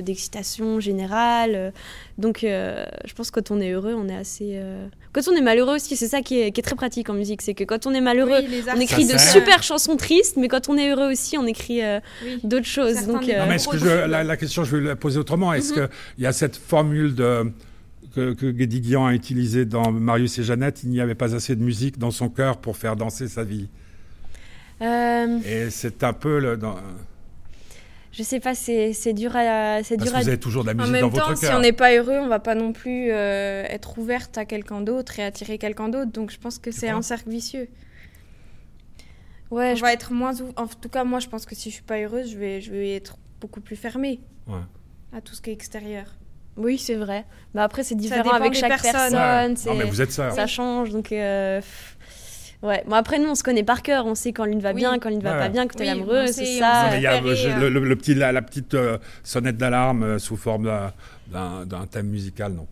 d'excitation 0.00 0.81
générale. 0.81 1.74
Donc 2.16 2.42
euh, 2.42 2.87
je 3.04 3.12
pense 3.12 3.31
que 3.31 3.40
quand 3.40 3.54
on 3.54 3.61
est 3.61 3.70
heureux, 3.70 3.94
on 3.94 4.09
est 4.09 4.16
assez... 4.16 4.52
Euh, 4.54 4.88
quand 5.12 5.20
on 5.28 5.37
est 5.37 5.42
malheureux 5.42 5.74
aussi, 5.74 5.94
c'est 5.96 6.09
ça 6.09 6.22
qui 6.22 6.40
est, 6.40 6.52
qui 6.52 6.61
est, 6.61 6.62
très 6.62 6.74
pratique 6.74 7.11
en 7.11 7.14
musique, 7.14 7.42
c'est 7.42 7.54
que 7.54 7.64
quand 7.64 7.87
on 7.87 7.92
est 7.92 8.00
malheureux, 8.00 8.40
oui, 8.48 8.62
on 8.74 8.81
écrit 8.81 9.07
de 9.07 9.18
super 9.18 9.62
chansons 9.62 9.96
tristes, 9.96 10.37
mais 10.37 10.48
quand 10.48 10.68
on 10.70 10.78
est 10.78 10.90
heureux 10.90 11.12
aussi, 11.12 11.37
on 11.37 11.46
écrit 11.46 11.83
euh, 11.83 12.00
oui. 12.24 12.40
d'autres 12.44 12.66
choses. 12.66 13.07
Donc, 13.07 13.22
non, 13.26 13.46
mais 13.46 13.57
est-ce 13.57 13.68
que 13.68 13.78
je, 13.78 14.07
la, 14.07 14.24
la, 14.24 14.37
question, 14.37 14.64
je 14.64 14.76
vais 14.76 14.88
la 14.88 14.96
poser 14.96 15.18
autrement. 15.18 15.52
Est-ce 15.52 15.72
mm 15.72 15.76
-hmm. 15.76 15.88
qu'il 16.16 16.24
y 16.24 16.26
a 16.26 16.33
cette 16.33 16.57
formule 16.57 17.14
de 17.14 17.52
que, 18.18 18.35
que 18.35 18.50
Guédiguian 18.50 19.07
a 19.07 19.14
utilisée 19.14 19.64
dans 19.64 19.92
Marius 19.92 20.38
et 20.38 20.42
Jeannette, 20.42 20.83
il 20.83 20.90
n'y 20.90 21.00
avait 21.00 21.14
pas 21.14 21.35
assez 21.35 21.54
de 21.54 21.62
musique 21.62 21.98
dans 21.98 22.11
son 22.11 22.28
cœur 22.28 22.59
pour 22.59 22.76
faire 22.76 22.96
danser 22.96 23.28
sa 23.28 23.44
vie. 23.44 23.68
Euh... 24.83 25.38
Et 25.44 25.70
c'est 25.70 26.02
un 26.02 26.12
peu 26.12 26.40
le. 26.40 26.57
Dans... 26.57 26.76
Je 28.11 28.22
sais 28.22 28.40
pas, 28.40 28.54
c'est 28.54 29.12
dur 29.12 29.37
à. 29.37 29.83
C'est 29.85 29.96
dur 29.96 30.11
que 30.11 30.16
à... 30.16 30.20
vous 30.22 30.28
avez 30.28 30.40
toujours 30.40 30.62
de 30.62 30.68
la 30.68 30.74
musique 30.74 30.88
en 30.88 30.92
même 30.92 31.02
dans 31.02 31.11
temps, 31.11 31.28
votre 31.28 31.38
si 31.38 31.46
cœur. 31.46 31.59
on 31.59 31.61
n'est 31.61 31.72
pas 31.72 31.94
heureux, 31.94 32.18
on 32.18 32.28
va 32.28 32.40
pas 32.40 32.54
non 32.57 32.72
plus 32.72 33.11
euh, 33.12 33.64
être 33.68 33.98
ouverte 33.98 34.37
à 34.37 34.44
quelqu'un 34.44 34.81
d'autre 34.81 35.20
et 35.20 35.22
attirer 35.22 35.59
quelqu'un 35.59 35.88
d'autre. 35.88 36.11
Donc 36.11 36.33
je 36.33 36.38
pense 36.38 36.59
que 36.59 36.72
c'est 36.72 36.88
un 36.88 37.02
cercle 37.02 37.31
vicieux. 37.31 37.68
Ouais, 39.50 39.72
on 39.72 39.76
je... 39.76 39.81
va 39.81 39.92
être 39.92 40.12
moins. 40.12 40.33
En 40.57 40.66
tout 40.66 40.88
cas, 40.88 41.04
moi, 41.04 41.20
je 41.20 41.28
pense 41.28 41.46
que 41.46 41.54
si 41.54 41.70
je 41.70 41.74
suis 41.74 41.85
pas 41.85 41.98
heureuse, 42.00 42.33
je 42.33 42.38
vais, 42.38 42.61
je 42.61 42.72
vais 42.72 42.94
être 42.96 43.16
beaucoup 43.40 43.61
plus 43.61 43.76
fermée 43.76 44.20
ouais. 44.48 44.59
à 45.16 45.20
tout 45.20 45.35
ce 45.35 45.40
qui 45.40 45.50
est 45.50 45.54
extérieur. 45.54 46.17
Oui, 46.59 46.77
c'est 46.79 46.97
vrai. 46.97 47.25
Mais 47.55 47.62
après, 47.62 47.83
c'est 47.85 47.94
différent 47.94 48.33
avec 48.33 48.53
chaque 48.55 48.68
personnes. 48.68 48.92
personne. 49.12 49.53
Ouais. 49.53 49.55
Non, 49.66 49.75
mais 49.75 49.85
vous 49.85 50.01
êtes 50.03 50.12
ça. 50.12 50.31
Ça 50.33 50.47
change. 50.47 50.90
Donc, 50.90 51.12
euh... 51.12 51.61
ouais. 52.62 52.83
Bon, 52.87 52.94
après, 52.97 53.18
nous, 53.18 53.29
on 53.31 53.35
se 53.35 53.42
connaît 53.42 53.62
par 53.62 53.83
cœur. 53.83 54.07
On 54.07 54.14
sait 54.14 54.33
quand 54.33 54.44
l'une 54.44 54.61
va 54.61 54.71
Oui. 54.71 54.77
bien, 54.77 54.99
quand 54.99 55.09
l'une 55.09 55.23
va 55.23 55.33
Ouais. 55.33 55.38
pas 55.38 55.49
bien, 55.49 55.66
quand 55.66 55.81
elle 55.81 55.87
est 55.88 55.92
Oui, 55.92 55.99
amoureuse. 56.01 56.31
on 56.31 56.33
C'est 56.33 56.59
ça. 56.59 56.73
on 56.81 56.85
Non, 56.87 56.90
mais 56.90 56.97
il 56.99 57.03
y 57.03 57.07
a 57.07 57.21
le, 57.59 57.68
le- 57.71 57.85
le 57.85 57.97
petit, 57.97 58.14
la, 58.14 58.33
la 58.33 58.42
petite 58.42 58.75
euh, 58.75 58.99
sonnette 59.23 59.57
d'alarme 59.57 60.03
euh, 60.03 60.18
sous 60.18 60.37
forme 60.37 60.64
d'un- 61.29 61.87
thème 61.90 62.09
musical, 62.09 62.53
non 62.53 62.66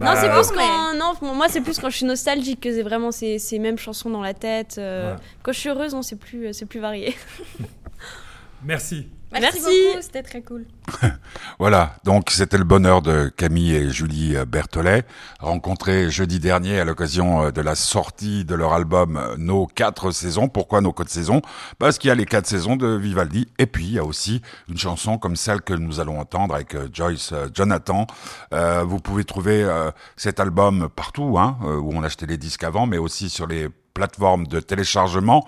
Non, 0.00 0.12
c'est 0.16 0.28
Bah, 0.28 0.40
plus 0.40 0.50
quand. 0.52 0.94
Non, 0.96 1.34
moi, 1.34 1.48
c'est 1.48 1.60
plus 1.60 1.78
quand 1.78 1.90
je 1.90 1.96
suis 1.96 2.06
nostalgique 2.06 2.60
que 2.60 2.70
j'ai 2.72 2.82
vraiment 2.82 3.10
ces, 3.10 3.38
ces 3.38 3.58
mêmes 3.58 3.78
chansons 3.78 4.10
dans 4.10 4.22
la 4.22 4.34
tête. 4.34 4.76
euh, 4.78 5.14
Ouais. 5.14 5.20
Quand 5.42 5.52
je 5.52 5.58
suis 5.58 5.68
heureuse, 5.68 5.92
non, 5.94 6.02
c'est 6.02 6.16
plus, 6.16 6.52
c'est 6.54 6.66
plus 6.66 6.80
varié. 6.80 7.14
Merci. 8.64 9.08
Merci, 9.32 9.60
Merci. 9.60 9.60
beaucoup, 9.88 10.02
c'était 10.02 10.22
très 10.22 10.42
cool. 10.42 10.66
Voilà, 11.58 11.94
donc 12.04 12.30
c'était 12.30 12.58
le 12.58 12.64
bonheur 12.64 13.02
de 13.02 13.28
Camille 13.28 13.74
et 13.74 13.90
Julie 13.90 14.36
euh, 14.36 14.44
Berthollet, 14.44 15.04
rencontrés 15.38 16.10
jeudi 16.10 16.40
dernier 16.40 16.80
à 16.80 16.84
l'occasion 16.84 17.44
euh, 17.44 17.50
de 17.50 17.60
la 17.60 17.74
sortie 17.74 18.44
de 18.44 18.54
leur 18.54 18.72
album 18.72 19.16
euh, 19.16 19.36
Nos 19.38 19.66
quatre 19.66 20.10
saisons. 20.10 20.48
Pourquoi 20.48 20.80
Nos 20.80 20.92
quatre 20.92 21.10
saisons? 21.10 21.40
Parce 21.78 21.98
qu'il 21.98 22.08
y 22.08 22.10
a 22.10 22.14
les 22.14 22.26
quatre 22.26 22.46
saisons 22.46 22.76
de 22.76 22.88
Vivaldi, 22.88 23.48
et 23.58 23.66
puis 23.66 23.84
il 23.84 23.92
y 23.92 23.98
a 23.98 24.04
aussi 24.04 24.42
une 24.68 24.78
chanson 24.78 25.18
comme 25.18 25.36
celle 25.36 25.62
que 25.62 25.72
nous 25.74 26.00
allons 26.00 26.18
entendre 26.18 26.54
avec 26.54 26.76
Joyce 26.92 27.32
Jonathan. 27.54 28.06
Euh, 28.52 28.82
vous 28.84 28.98
pouvez 28.98 29.24
trouver 29.24 29.62
euh, 29.62 29.90
cet 30.16 30.40
album 30.40 30.88
partout, 30.94 31.36
hein, 31.38 31.58
où 31.62 31.90
on 31.94 32.02
achetait 32.02 32.26
les 32.26 32.38
disques 32.38 32.64
avant, 32.64 32.86
mais 32.86 32.98
aussi 32.98 33.30
sur 33.30 33.46
les 33.46 33.68
plateformes 33.94 34.46
de 34.46 34.60
téléchargement. 34.60 35.46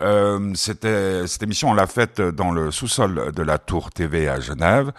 Euh, 0.00 0.52
cette 0.54 1.42
émission, 1.42 1.70
on 1.70 1.74
l'a 1.74 1.86
faite 1.86 2.20
dans 2.20 2.50
le 2.50 2.70
sous-sol 2.70 3.32
de 3.32 3.42
la 3.42 3.58
Tour 3.58 3.90
TV 3.90 4.28
à 4.28 4.40
Genève. 4.40 4.92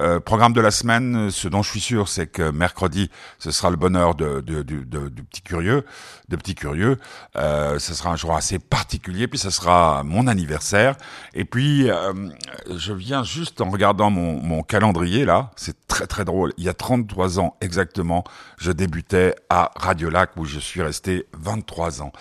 Euh, 0.00 0.18
programme 0.18 0.54
de 0.54 0.60
la 0.62 0.70
semaine, 0.70 1.30
ce 1.30 1.46
dont 1.46 1.62
je 1.62 1.70
suis 1.70 1.80
sûr, 1.80 2.08
c'est 2.08 2.26
que 2.26 2.50
mercredi, 2.50 3.10
ce 3.38 3.50
sera 3.50 3.68
le 3.70 3.76
bonheur 3.76 4.14
de, 4.14 4.40
de, 4.40 4.62
de, 4.62 4.82
de, 4.82 5.22
petits 5.22 5.42
curieux, 5.42 5.84
de 6.28 6.36
petits 6.36 6.54
curieux. 6.54 6.98
Euh, 7.36 7.78
ce 7.78 7.92
sera 7.92 8.10
un 8.10 8.16
jour 8.16 8.34
assez 8.34 8.58
particulier, 8.58 9.28
puis 9.28 9.38
ce 9.38 9.50
sera 9.50 10.02
mon 10.02 10.26
anniversaire. 10.26 10.96
Et 11.34 11.44
puis, 11.44 11.90
euh, 11.90 12.12
je 12.74 12.94
viens 12.94 13.24
juste 13.24 13.60
en 13.60 13.68
regardant 13.68 14.10
mon, 14.10 14.40
mon 14.40 14.62
calendrier 14.62 15.26
là, 15.26 15.50
c'est 15.56 15.86
très 15.86 16.06
très 16.06 16.24
drôle. 16.24 16.54
Il 16.56 16.64
y 16.64 16.68
a 16.70 16.74
33 16.74 17.38
ans 17.38 17.56
exactement, 17.60 18.24
je 18.56 18.72
débutais 18.72 19.34
à 19.50 19.70
Radio 19.76 20.08
Lac 20.08 20.30
où 20.36 20.46
je 20.46 20.58
suis 20.58 20.80
resté 20.80 21.26
23 21.34 22.02
ans. 22.02 22.12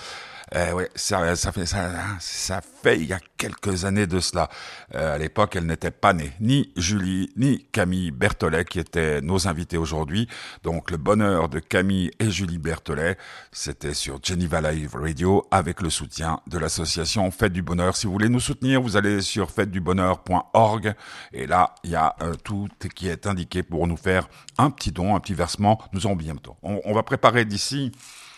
Euh, 0.55 0.73
ouais, 0.73 0.89
ça, 0.95 1.35
ça 1.35 1.51
fait 1.51 1.65
ça, 1.65 1.91
ça 2.19 2.61
fait 2.61 2.97
il 2.97 3.05
y 3.05 3.13
a 3.13 3.19
quelques 3.37 3.85
années 3.85 4.07
de 4.07 4.19
cela. 4.19 4.49
Euh, 4.95 5.15
à 5.15 5.17
l'époque, 5.17 5.55
elle 5.55 5.65
n'était 5.65 5.91
pas 5.91 6.13
née, 6.13 6.31
ni 6.39 6.71
Julie, 6.75 7.31
ni 7.37 7.65
Camille 7.71 8.11
Berthollet, 8.11 8.65
qui 8.65 8.79
étaient 8.79 9.21
nos 9.21 9.47
invités 9.47 9.77
aujourd'hui. 9.77 10.27
Donc, 10.63 10.91
le 10.91 10.97
bonheur 10.97 11.49
de 11.49 11.59
Camille 11.59 12.11
et 12.19 12.31
Julie 12.31 12.57
Berthollet, 12.57 13.17
c'était 13.51 13.93
sur 13.93 14.19
Geneva 14.23 14.61
Live 14.61 14.95
Radio 14.95 15.47
avec 15.51 15.81
le 15.81 15.89
soutien 15.89 16.39
de 16.47 16.57
l'association 16.57 17.29
Fête 17.31 17.53
du 17.53 17.61
Bonheur. 17.61 17.95
Si 17.95 18.07
vous 18.07 18.13
voulez 18.13 18.29
nous 18.29 18.39
soutenir, 18.39 18.81
vous 18.81 18.97
allez 18.97 19.21
sur 19.21 19.51
fêtedubonheur.org 19.51 20.93
et 21.33 21.47
là, 21.47 21.75
il 21.83 21.91
y 21.91 21.95
a 21.95 22.15
euh, 22.21 22.33
tout 22.43 22.67
qui 22.95 23.07
est 23.07 23.27
indiqué 23.27 23.63
pour 23.63 23.87
nous 23.87 23.97
faire 23.97 24.27
un 24.57 24.71
petit 24.71 24.91
don, 24.91 25.15
un 25.15 25.19
petit 25.19 25.33
versement. 25.33 25.79
Nous 25.93 26.07
en 26.07 26.15
bientôt. 26.15 26.57
On, 26.63 26.81
on 26.85 26.93
va 26.93 27.03
préparer 27.03 27.45
d'ici 27.45 27.91
euh, 27.93 28.28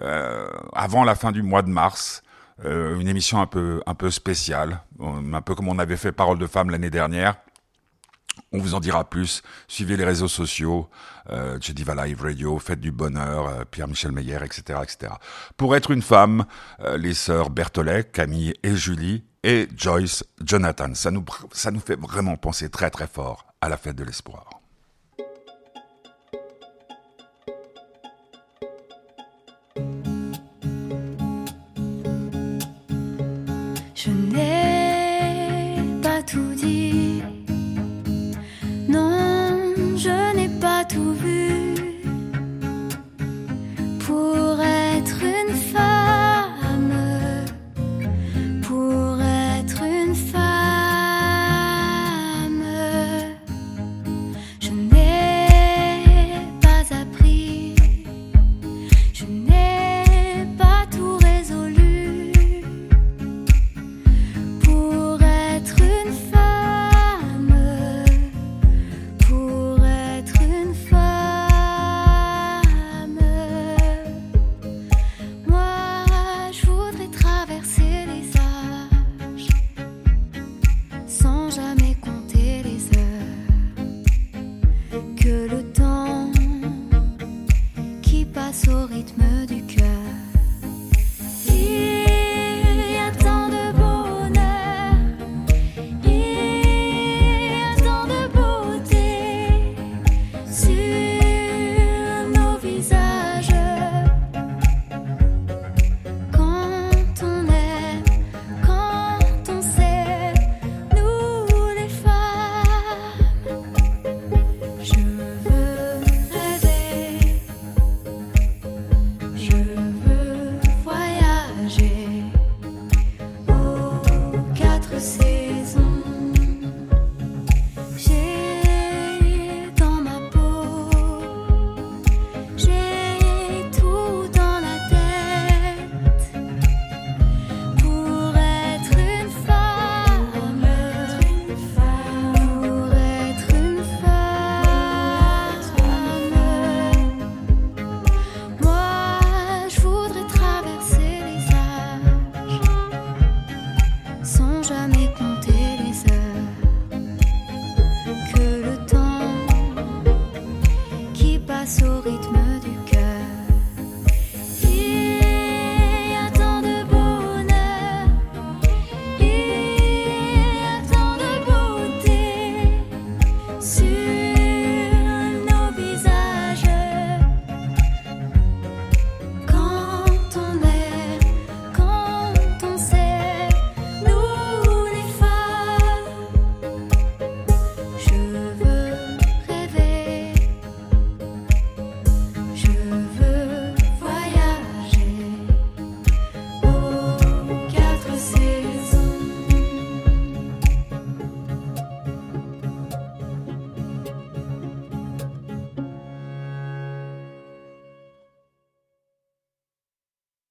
avant 0.00 1.04
la 1.04 1.14
fin 1.14 1.32
du 1.32 1.42
mois 1.42 1.62
de 1.62 1.70
mars, 1.70 2.22
euh, 2.64 2.98
une 3.00 3.08
émission 3.08 3.40
un 3.40 3.46
peu 3.46 3.82
un 3.86 3.94
peu 3.94 4.10
spéciale, 4.10 4.80
euh, 5.00 5.32
un 5.32 5.42
peu 5.42 5.54
comme 5.54 5.68
on 5.68 5.78
avait 5.78 5.96
fait 5.96 6.12
Parole 6.12 6.38
de 6.38 6.46
femme 6.46 6.70
l'année 6.70 6.90
dernière. 6.90 7.36
On 8.52 8.58
vous 8.58 8.74
en 8.74 8.80
dira 8.80 9.08
plus. 9.08 9.42
Suivez 9.66 9.96
les 9.96 10.04
réseaux 10.04 10.28
sociaux, 10.28 10.88
euh, 11.30 11.58
Jediva 11.60 11.94
Live 11.94 12.22
Radio, 12.22 12.58
Fête 12.58 12.80
du 12.80 12.92
Bonheur, 12.92 13.48
euh, 13.48 13.64
Pierre-Michel 13.68 14.12
Meyer, 14.12 14.38
etc., 14.44 14.80
etc. 14.82 15.12
Pour 15.56 15.74
être 15.74 15.90
une 15.90 16.02
femme, 16.02 16.44
euh, 16.80 16.96
les 16.96 17.14
sœurs 17.14 17.50
Berthollet, 17.50 18.04
Camille 18.04 18.54
et 18.62 18.76
Julie 18.76 19.24
et 19.42 19.68
Joyce 19.76 20.24
Jonathan. 20.40 20.94
Ça 20.94 21.10
nous 21.10 21.24
ça 21.52 21.70
nous 21.70 21.80
fait 21.80 21.98
vraiment 21.98 22.36
penser 22.36 22.68
très 22.70 22.90
très 22.90 23.08
fort 23.08 23.46
à 23.60 23.68
la 23.68 23.76
fête 23.76 23.96
de 23.96 24.04
l'espoir. 24.04 24.63